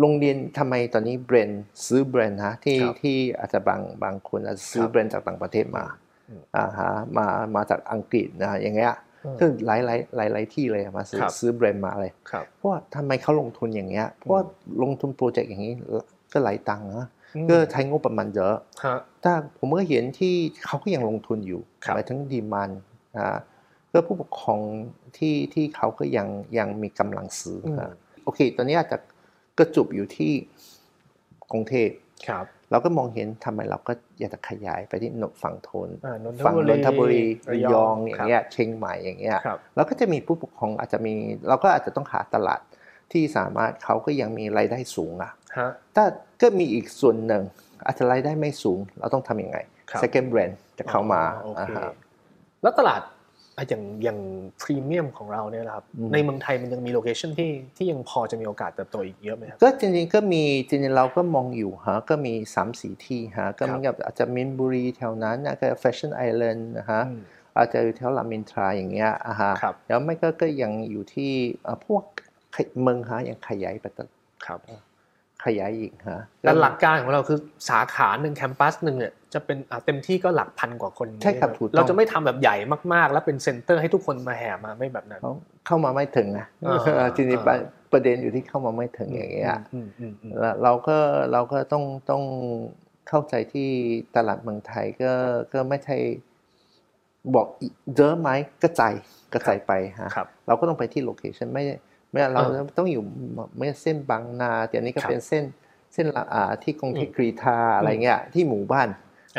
[0.00, 5.84] โรงเรียนทำไมตอนนี้แบรนด์ซื้อแบรนด์ฮะที่ครับที่อาจจะบางบางคนอาจจะซื้อครับแบรนด์จากต่างประเทศมา
[6.28, 7.26] อืมอ่าฮะมา
[7.56, 14.42] มาจากอังกฤษนะอย่างเงี้ยอืมซึ่งหลายหลายหลายหลายที่เลยมาซื้อครับซื้อแบรนด์มาเลยครับเพราะว่าทำไมเขาลงทุนอย่างเงี้ยเพราะว่า
[14.82, 15.72] ลงทุนโปรเจกต์อย่างนี้
[16.32, 22.70] ก็หลายตังค์นะอืม ก็ใช้งบประมาณเยอะฮะถ้าผมก็เห็นที่เขาก็ยังลงทุนอยู่ครับหมายถึงดีมัน
[23.16, 23.38] นะ
[23.92, 24.60] ก็ผู้ปกครอง
[25.16, 27.92] ที่ที่เขาก็ยังยังมีกำลังซื้ออมนะ
[28.24, 28.98] โอเค ตอนนี้อาจจะ
[29.58, 30.32] กระจุบอยู่ที่
[31.52, 31.88] กรุงเทพ
[32.28, 41.14] ครับเราก็มองเห็นทำไมเราก็อยากจะขยายไปที่นฝั่งทนอ่านนทฝั่งบุนรีนทบุรีระระยยอองงอย่างเงี้ยเชียงใหม่อย่างเงี้ยครับเราก็จะมีผู้ปกครองอาจจะมี
[41.48, 42.60] เราก็อาจจะต้องหาตลาด
[43.14, 46.04] ที่สามารถเขาก็ยังมีรายได้สูงอะฮะถ้า
[46.42, 47.42] ก็มีอีกส่วนหนึ่ง
[47.86, 49.58] อาจจะรายได้ไม่สูง เราต้องทำยังไง
[49.90, 51.92] ครับ second brand จะเข้ามาอ๋อโออ่าฮะ
[52.62, 53.00] แล้วตลาด
[53.56, 54.18] อะอย่างอย่าง
[54.62, 67.22] พรีเมียมของเราเนี่ยนะครับอืมในเมืองไทยมันยังมี location ที่ที่ยังพอจะมีโอกาสเติบโตอีกเยอะไหมครับก็จริงๆก็มีจริงๆเราก็มองอยู่ฮะก็มีสามสี่ที่ฮะก็เหมือนกับอาจจะมินบุรีแถวนั้นนะก็แฟชั่นไอแลนด์นะฮะอืม
[67.56, 71.32] อาจจะอยู่แถวรามอินทราอย่างเงี้ยอ่าฮะครับแล้วไม่ก็ก็ยังอยู่ที่
[71.64, 72.02] เอ่อพวก
[72.82, 74.06] เมืองฮะยังขยายไปต่อ
[74.46, 74.60] ครับ
[75.44, 77.38] ขยายอีกฮะแต่หลักการของเราคือ
[77.68, 82.56] สาขาหนึ่งแคมปัสหนึ่งเนี่ยจะเป็นอะเต็มที่ก็หลักพันกว่าคนใช่ครับถูกต้องเราจะไม่ทำแบบใหญ่
[82.92, 85.32] มากๆ แล้วเป็นเซ็นเตอร์ให้ทุกคนมาแห่มาไม่แบบนั้น เขา
[85.66, 87.56] เข้ามาไม่ถึงนะอ่าจริงๆอ่าประ
[87.92, 90.96] ประเด็นอยู่ที่เข้ามาไม่ถึงอย่างเงี้ยอืมอืมอืมแล้วเราก็
[91.32, 92.22] เราก็ต้องต้อง
[93.08, 93.68] เข้าใจที่
[94.16, 95.12] ตลาดเมืองไทยก็
[95.52, 95.96] ก็ไม่ใช่
[97.34, 97.46] บอก
[97.96, 98.30] เยอะไหม
[98.62, 98.94] กระจาย
[99.32, 101.64] กระจายไปฮะครับเราก็ต้องไปที่โลเคชันไม่
[102.14, 103.02] ไม่เราเออต้องอยู่
[103.58, 105.44] ไม่เส้นบางนาเดี๋ยวนี้ก็ครับเป็นเส้น
[105.92, 108.88] เส้นละอ่าที่กรุงเทพอืมกรีฑาอะไรเงี้ยที่หมู่บ้าน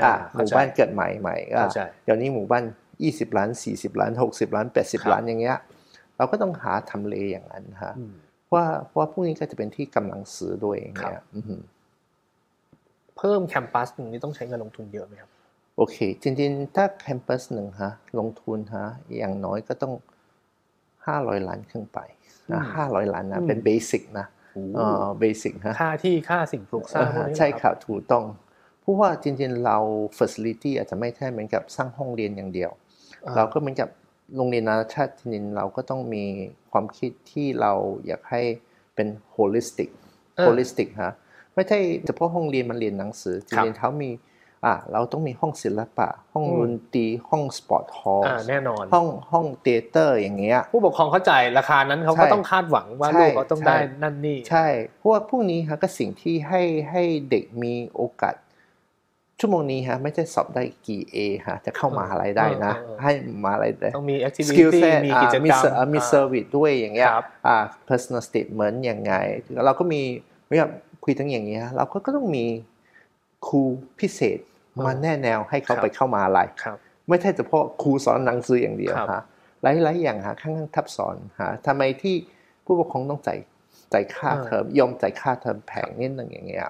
[0.04, 2.64] อ่าอ่าหเข้ามู่ใจบ้านเกิดใหม่ใหม่อ่าเข้าใจเดี๋ยวนี้หมู่บ้าน
[3.02, 5.58] 20 ล้าน 40 ล้าน 60 ล้านครับ80 ล้านอย่างเงี้ย
[6.18, 8.14] เราก็ต้องหาทำเลอย่างนั้นฮะอืม
[8.46, 11.62] เพราะว่าเพราะว่าพวกนี้ก็จะเป็นที่กำลังซื้อด้วยอย่างครัเงี้บยอือหือ
[13.18, 15.30] เพิ่มแคมปัสหนึ่งนี่ต้องใช้เงินลงทุนเยอะไหมครับ
[15.78, 19.94] โอเค จริงๆ ถ้าแคมปัสหนึ่งฮะลงทุนฮะอย่างน้อยก็ต้อง
[20.66, 22.00] 500 ล้านขึ้นไป
[22.54, 24.28] นะอืมห้าร้อยล้านนะอืมเป็นเบสิกนะ
[24.76, 28.26] เอ่อเบสิกฮะค่าที่ค่าสิ่งปลูกสร้างพวกนี้ใช่เหอครับถูกต้อง
[28.82, 29.78] เพราะว่าจริงๆเรา
[30.18, 32.72] facility อาจจะไม่ใช่เหมือนกับสร้างห้องเรียนอย่างเดียว
[33.26, 33.90] อ่เราก็เหมือนกับ
[34.36, 36.24] โรงเรียนนานาชาติจริงๆเราก็ต้องมี
[36.72, 37.74] ความคิดที่เรา
[38.06, 38.42] อยากให้
[38.96, 39.90] เป็น holistic
[40.38, 41.14] เออ holistic ฮะ
[41.56, 44.10] ไม่ใช่เฉพาะห้องเรียนมันเรียนหนังสือจครับริงๆเขามี
[44.66, 54.66] อะเราต้องมีห้องศิลปะ ห้องอืมดนตรีห้อง sport hall อ่าแน่นอน ห้องห้อง theater อย่างเงี้ย ผู้ปกครองเข้าใจราคานั้นเขาใช่ก็ต้องคาดหวังว่าใช่ลูกเขาต้องใช่ได้นั่นนี่ ใช่
[54.98, 58.36] เพราะว่าพวกนี้ฮะก็สิ่งที่ให้ให้เด็กมีโอกาส
[59.40, 63.12] ชั่วโมงนี้ฮะไม่ใช่สอบได้กี่ A ฮะจะเข้ามหาลัยได้นะเออเออให้
[63.44, 64.16] มหาลัยได้ต้องมี
[64.48, 67.58] สกิล activity เซ็ตมีกิจกรรมมีเซอร์มีอ่า service ด้วยอย่างเงี้ยครับอ่า
[67.90, 69.14] personal statement ยังไง
[69.66, 70.02] เราก็มี
[70.48, 70.66] เมื่อ
[71.04, 72.46] คุยทั้งอย่างเงี้ยเราก็ก็ต้องมี
[73.48, 73.62] ครู
[74.00, 74.40] พิเศษ
[74.86, 79.24] มาแน่แนวให้เขาครับไปเข้ามหาลัยครับไม่ใช่เฉพาะครูสอนหนังสืออย่างเดียวครับฮะ
[79.62, 82.16] หลายๆอย่างฮะข้างๆทับซ้อนฮะทำไมที่
[82.66, 83.40] ผู้ปกครองต้องจ่าย
[83.94, 86.64] จ่ายค่าเทอมยอมจ่ายค่าเทอมแพงนิดหนึ่งอย่างเงี้ย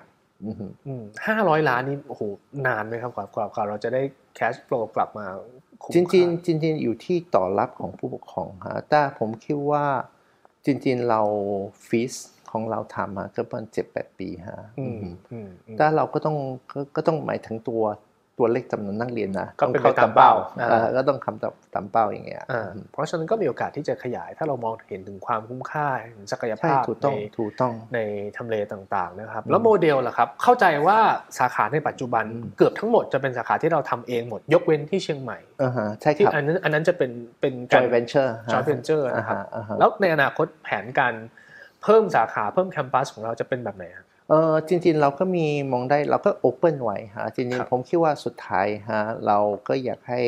[0.45, 0.71] อือหือ
[1.27, 2.21] ห้าร้อยล้านนี่โอ้โห
[2.67, 4.01] นานไหมครับกว่ากว่ากว่าเราจะได้
[4.37, 5.25] cash flow กลับมา
[5.83, 9.85] คุ้มจริงค่าๆจริงๆอยู่ที่ต่อรับของผู้ปกครองฮะแต่ผมคิดว่า
[10.65, 11.21] จริง ๆ เรา
[11.87, 12.13] ฟีส
[12.55, 16.35] ของเราทำมาก็ประมาณเจ็ดแปดปีฮะอือืมมอืมอืมแต่เราก็ต้อง
[16.73, 17.83] ก็ก็ต้องหมายถึงตัว
[18.39, 27.99] ตัวเลขจำนวนนักเรียนนะก็เป็นต้องไปตามเป้าอ่าเออก็ต้องทำตามตามเป้าอย่างเงี้ยอ่าเพราะฉะนั้นก็มีโอกาสที่จะขยายถ้าเรามองเห็นถึงความคุ้มค่าเห็นศักยใช่ภาพถูกต้องในถูกต้องใน
[28.37, 30.97] ทำเลต่างๆนะครับอืมแล้วโมเดลล่ะครับ เข้าใจว่า
[31.37, 37.11] สาขาในปัจจุบันอืมเกือบทั้งหมดจะเป็นสาขาที่เราทำเองหมดยกเว้นที่เชียงใหม่อ่าฮะใช่คที่รับอันนั้นอันนั้นจะเป็น
[37.41, 41.15] เป็นการ joint venture ฮะ joint venture อ่านะครับฮะอ่าฮะแล้วในอนาคตแผนการ
[41.85, 50.21] เพิ่มสาขาเพิ่ม campus ของเราจะเป็นแบบไหนครับเออจริงๆเราก็มีมองได้เราก็โอเ n นไว้ฮะจริงครับๆผมคิดว่าสุดท้ายฮะเราก็อยากให้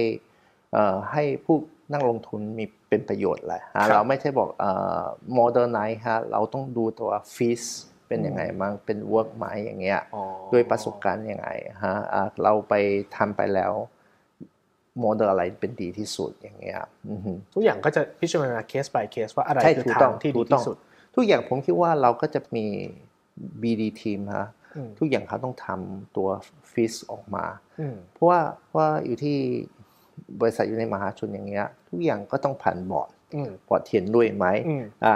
[0.73, 1.57] เอ่อให้ผู้
[1.93, 5.01] นักลงทุนมีเป็นประโยชน์แหละฮะเราไม่ใช่บอกเอ่อ
[5.33, 7.63] โมเดิร์นไนฮะเราต้องดูตัว feas
[8.07, 11.47] เป็นยังไงบ้างเป็น work ไหมอย่างเงี้ยอ๋อด้วยประสบการณ์ยังไง
[11.83, 12.73] ฮะอะเราไป
[13.15, 13.73] ทำไปแล้ว
[14.99, 16.77] โมเดลอะไรเป็นดีที่สุดอย่างเงี้ย
[17.09, 20.77] อือฮึทุกอย่างก็จะพิจารณาเคส by เคสว่าอะไรใช่คือถูกต้องทางที่ดีถูกต้องที่สุด
[21.19, 22.65] ทุกอย่างผมคิดว่าเราก็จะมี
[23.61, 26.29] BD ทีมฮะอืมทุกอย่างเขาต้องทำตัว
[26.71, 27.45] feas ออกมา
[27.79, 29.37] อืมเพราะว่าเพราะว่าอยู่ที่
[30.41, 35.15] บริษัทอยู่ในมหาชนอย่างเงี้ย ทุกอย่างก็ต้องผ่านบอร์ดอืมบอร์ดเทียนด้วยไหมอืมอ่า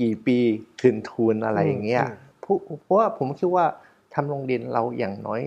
[0.00, 0.36] กี่ปี
[0.80, 3.66] คืนทุนอะไรอย่างเงี้ยอืมเพราะเพราะว่าผมคิดว่า
[4.14, 5.42] ทำโรงเรียนเราอย่างน้อย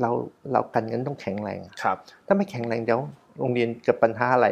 [0.00, 0.10] เรา
[0.52, 3.00] เรากันเงินต้องแข็งแรงครับ ถ้าไม่แข็งแรงเดี๋ยว
[3.38, 4.46] โรงเรียนเกิดปัญหาอะไร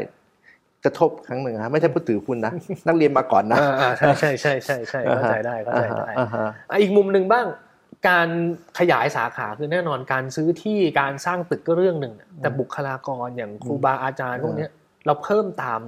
[0.85, 2.53] กระทบครั้งหนึ่งฮะไม่ใช่ผู้ถือหุ้นนะ
[2.87, 7.47] นักเรียนมาก่อนนะอ่าอ่าใช่ใช่ใช่ใช่ใช่เข้าใจได้เข้าใจได้อ่าฮะอะอีกมุมหนึ่งบ้าง
[8.09, 8.28] การ
[8.78, 14.70] ขยายสาขาคือแน่นอนการซื้อที่การสร้างตึกก็เรื่องหนึ่งน่ะแต่บุคลากรอย่างครูบาอาจารย์พวกเนี้ย
[15.07, 15.80] เราเพิ่มตาม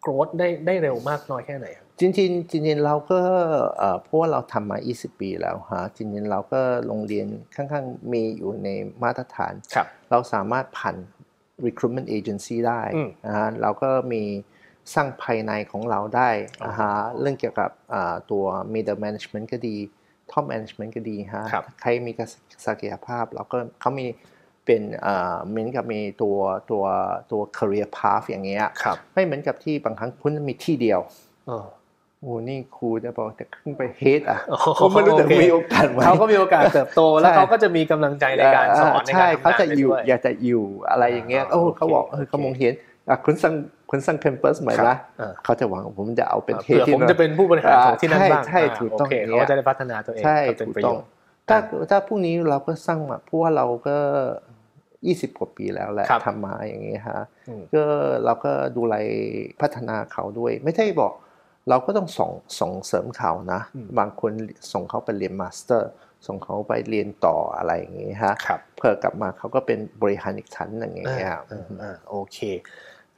[0.00, 3.20] โกรธได้ได้เร็วมากน้อยแค่ไหนครับจริงๆจริงๆเราก็
[3.78, 8.68] เอ่อเพราะว่าเราทำมา 20 ปีแล้วฮะจริงๆเราก็โรงเรียนค่อนข้างมีอยู่ใน
[9.02, 10.96] มาตรฐานครับเราสามารถผ่าน
[11.66, 14.22] recruitment agency ได้อืมนะฮะเราก็มี
[14.94, 16.30] สร้างภายในของเราได้
[16.68, 18.44] นะฮะเรื่องเกี่ยวกับอ่าตัว
[18.74, 19.76] middle management ก็ดี
[20.30, 22.12] top management ก็ดีฮะครับใครมี
[22.66, 24.06] ศักยภาพเราก็เขามี
[24.64, 26.36] เป็นอ่าเหมือนกับมีตัว
[26.70, 26.84] ตัว
[27.30, 31.00] ตัว career path อย่างเงี้ยครับไม่เหมือนกับที่บางครั้งคุณมีที่เดียว
[31.46, 31.66] เออ
[32.22, 42.72] โอ้นี่ครูจะบอกจะขึ้นไปเฮดอะโอ้โหผมไม่รู้จะโอเคมีโอกาสไหมเขาก็มีโอกาสเติบโตแล้วใช่เขาก็จะมีกำลังใจในการสอนในใช่การทำเขางานจะไปอยู่ด้วยอยากจะอยู่อะไรอย่างเงี้ยอ่าโอ้โอเคเขาบอกเออโอเคเขามองเห็น
[43.08, 43.54] อะคุณสร้าง
[43.90, 51.06] คุณสร้างแคมปัสใหม่ครัละบอ่าเขาจะหวังผมจะเอาเป็นเทเผื่อที่ผมจะเป็นผู้บริหารของที่นั่นบ้างใช่ใช่าถูกต้องโอเคอย่างเงี้เขายจะได้พัฒนาตัวเองใช่ก็เป็นถูกประต้โยองชน์
[51.48, 51.58] ถ้า
[51.90, 53.96] ถ้าพรุ่งนี้เราก็สร้างมาเพราะว่าเราก็
[54.66, 57.84] 20กว่าปีแล้วแหละครับทำมาอย่างเงี้ยฮะอืมก็
[58.24, 58.94] เราก็ดูแล
[59.60, 61.12] พัฒนาเขาด้วย ไม่ใช่บอก
[61.68, 64.32] เราก็ต้องส่งส่งเสริมเขานะอืมบางคน
[64.72, 65.90] ส่งเขาไปเรียน master
[66.26, 72.38] ส่งเขาไปเรียนต่ออะไรอย่างเงี้ยฮะครับเพื่อกลับมาเขาก็เป็นบริหารอีกชั้นหนึ่งอย่างเงี้ยอ่าอ่าอ่าโอเค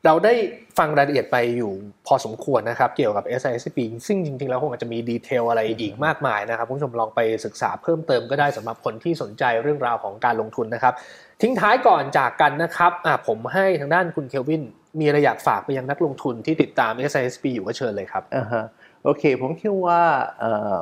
[0.06, 0.34] เราได้
[0.78, 1.72] ฟังรายละเอียดไปอยู่
[2.06, 10.94] พอสมควรนะครับ เกี่ยวกับ SISB ซึ่งจริงๆ แล้วคงอาจจะมี detail อะไรอีกมากมายนะครับคุณผู้ชมลองไปศึกษาเพิ่มเติมก็ได้สำหรับคนที่สนใจเรื่องราวของการลงทุนนะครับ
[11.42, 14.62] ทิ้งท้ายก่อนจากกันนะครับอะผมให้ทางด้านคุณเคลวิน
[14.98, 18.64] มีอะไรอยากฝากไปยังนักลงทุนที่ติดตาม SISP อยู่ก็เชิญเลยครับอ่าฮะ
[19.04, 20.02] โอเค ผมคิดว่า
[20.38, 20.76] เอ่อ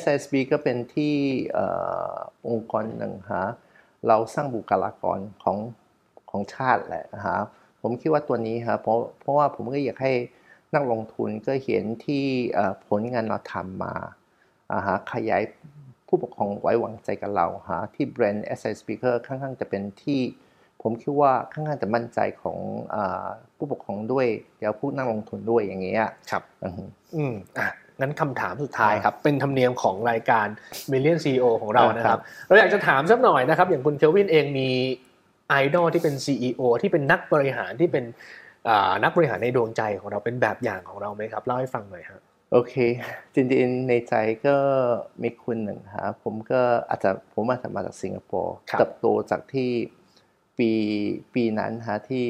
[0.00, 1.14] SSB ก็เป็นที่
[1.56, 1.58] อ
[2.48, 3.46] องค์กรหนึ่งฮะ
[4.08, 5.58] เราสร้างบุคลากรของ
[6.30, 7.38] ของชาติแหละฮะ
[7.82, 10.12] ผมคิดว่าตัวนี้ฮะเพราะเพราะว่าผมก็อยากให้
[10.74, 12.24] นักลงทุนก็เห็นที่
[12.86, 13.94] ผลงานเราทำมา
[14.86, 15.42] ฮะขยาย
[16.06, 20.20] ผู้ปกครองไว้วางใจกับเราฮะที่แบรนด์ SSB ก็ค่อนข้างจะเป็นที่
[20.84, 22.58] ผมคิดว่าค่อนข้างจะมั่นใจของ
[22.94, 24.26] อาผู้ปกครองด้วย
[24.58, 26.82] เดี๋ยวผู้นักลงทุนด้วยอย่างเงี้ยครับอือฮึ
[27.16, 27.68] อืมอะ
[28.00, 30.46] งั้นคำถามสุดท้ายครับ เป็นธรรมเนียมของรายการ
[30.92, 34.68] Million CEO ของเรานะครับ เราอยากจะถามสักหน่อยนะครับ อย่างคุณเคลวินเองมี
[35.48, 38.04] ไอดอลที่เป็น CEO ที่เป็นนักบริหารที่เป็น
[38.68, 42.20] อ่านักบริหารในดวงใจของเราเป็นแบบอย่างของเราไหมครับเล่าให้ฟังหน่อยครับ
[42.52, 42.74] โอเค
[43.34, 44.14] จริงๆในใจ
[44.46, 44.56] ก็
[45.22, 49.70] มีคุณหนึ่งฮะผมก็อาจจะผมอาจจะมาจากสิงคโปร์ครับเติบโตจากที่
[50.58, 50.70] ปี
[51.34, 52.24] ปีนั้นฮะที่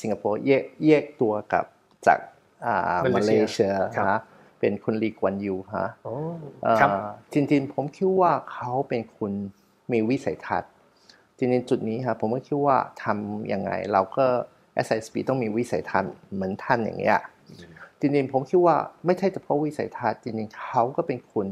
[0.00, 1.64] สิงคโปร์แยกแยกตัวกับ
[2.06, 2.18] จาก
[2.66, 4.20] อ่ามาเลเซียครับฮะ
[4.60, 6.14] เป็นคุณลีกวนยูฮะอ๋อ
[6.62, 6.90] เอ่อครับ
[7.32, 9.32] จริงๆผมคิดว่าเขาเป็นคน
[9.92, 10.72] มีวิสัยทัศน์
[11.38, 14.24] จริงๆจุดนี้ครับผมก็คิดว่าทำยังไงเราก็
[14.86, 17.20] SISB ต้องมีวิสัยทัศน์เหมือนท่านอย่างเงี้ย
[18.00, 18.76] จริงๆผมคิดว่า
[19.06, 21.46] ไม่ใช่เฉพาะวิสัยทัศน์จริงๆเขาก็เป็นคน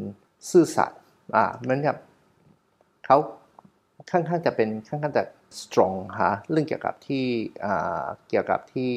[0.50, 1.00] ซื่อสัตย์
[1.36, 1.96] อ่าเหมือนกับ
[3.06, 3.16] เขา
[4.10, 5.22] ค่อนข้างจะเป็นค่อนข้างจะ
[5.60, 7.24] strong ฮะเรื่องเกี่ยวกับที่
[7.64, 8.90] อ่าเกี่ยวกับที่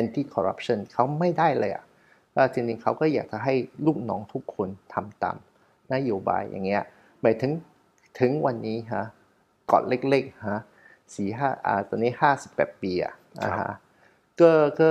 [0.00, 1.84] anti corruption เขาไม่ได้เลยอะ
[2.34, 3.54] ก็จริงๆเขาก็อยากจะให้
[3.86, 5.36] ลูกน้องทุกคนทำตาม
[5.94, 6.84] นโยบายอย่างเงี้ย
[7.22, 7.52] หมายถึง
[8.18, 9.04] ถึงวันนี้ฮะ
[9.66, 10.60] เกาะเล็กๆฮะ
[11.14, 13.72] สี่ห้าอ่าตอนนี้ห้าสิบแปดปีอะครับอ่าฮะ
[14.40, 14.90] ก็ก็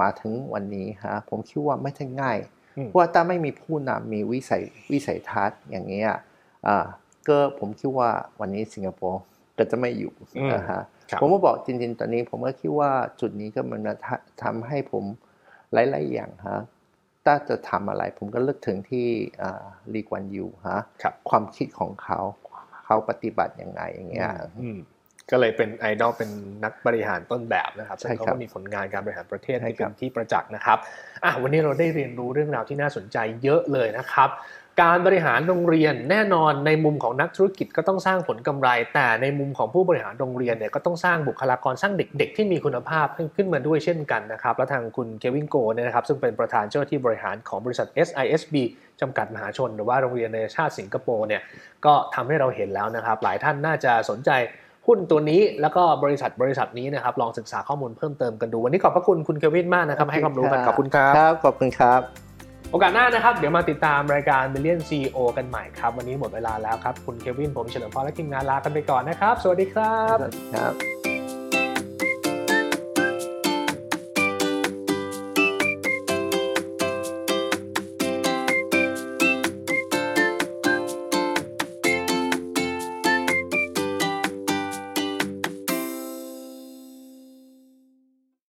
[0.00, 2.38] มาถึงวันนี้ฮะผมคิดว่าไม่ใช่ง่าย
[2.76, 4.62] อืมเพราะว่าถ้าไม่มีผู้นำมีวิสัย
[4.92, 6.10] วิสัยทัศน์อย่างเงี้ย
[6.66, 6.86] อ่า
[7.28, 8.10] ก็ผมคิดว่า
[8.40, 9.22] วันนี้สิงคโปร์
[9.58, 12.90] ก็จะไม่อยู่อืมนะฮะครับผมก็บอกจริงๆ ตอนนี้ผมก็คิดว่า
[13.20, 15.04] จุดนี้ก็มันทำทำให้ผม
[15.72, 16.60] หลายๆอย่างฮะ
[17.26, 19.06] ถ้าจะทำอะไรผมก็เลือกถึงที่
[19.92, 22.20] ลีกวนยูฮะครับความคิดของเขา
[22.84, 24.28] เขาปฏิบัติยังไงอย่างเงี้ย
[24.60, 24.78] อืม
[25.30, 26.30] ก็เลยเป็นไอดอลเป็น
[26.64, 30.78] นักบริหารต้นแบบนะครับใช่ซึ่งครับเขาก็มีผลงานการบริหารประเทศใช่ครับที่เป็บนที่ประจักษ์นะครับ
[31.24, 34.30] อะวันนี้เราได้เรียนรู้เรื่องราวที่น่าสนใจเยอะเลยนะครับ
[34.82, 43.06] การบริหารโรงเรียนแน่นอนในมุมของนักธุรกิจก็ต้องสร้างผลกำไร แต่ในมุมของผู้บริหารโรงเรียนเนี่ยก็ต้องสร้างบุคลากรสร้างเด็ก ๆ ที่มีคุณภาพ
[43.36, 48.54] ขึ้นมาด้วยเช่นกันนะครับและทางคุณเควินโกเนี่ยนะครับซึ่งเป็นประธานเจ้าหน้าที่บริหารของบริษัท SISB
[49.00, 51.42] จำกัดมหาชน หรือว่าโรงเรียนในชาติสิงคโปร์เนี่ย
[51.84, 54.30] ก็ทำให้เราเห็นแล้วนะครับ หลายท่านน่าจะสนใจ
[54.86, 62.25] หุ้นตัวนี้แล้วก็บริษัทบริษัทนี้นะครับลองศึกษาข้อมูลเพิ่มเติมกันดูวันนี้ขอบพระคุณคุณเควินมากนะครับให้ความรู้กันขอบคุณครับครับขอบคุณครับ
[62.76, 70.16] อกาสหน้านะครับ เดี๋ยวมาติดตามรายการ Million CEO กันใหม่ครับ วันนี้หมดเวลาแล้วครับ คุณเควินผมเฉลิมพรและทีมงานลากันไปก่อนนะครับ สวัสดีครับ
[70.54, 71.15] ครับ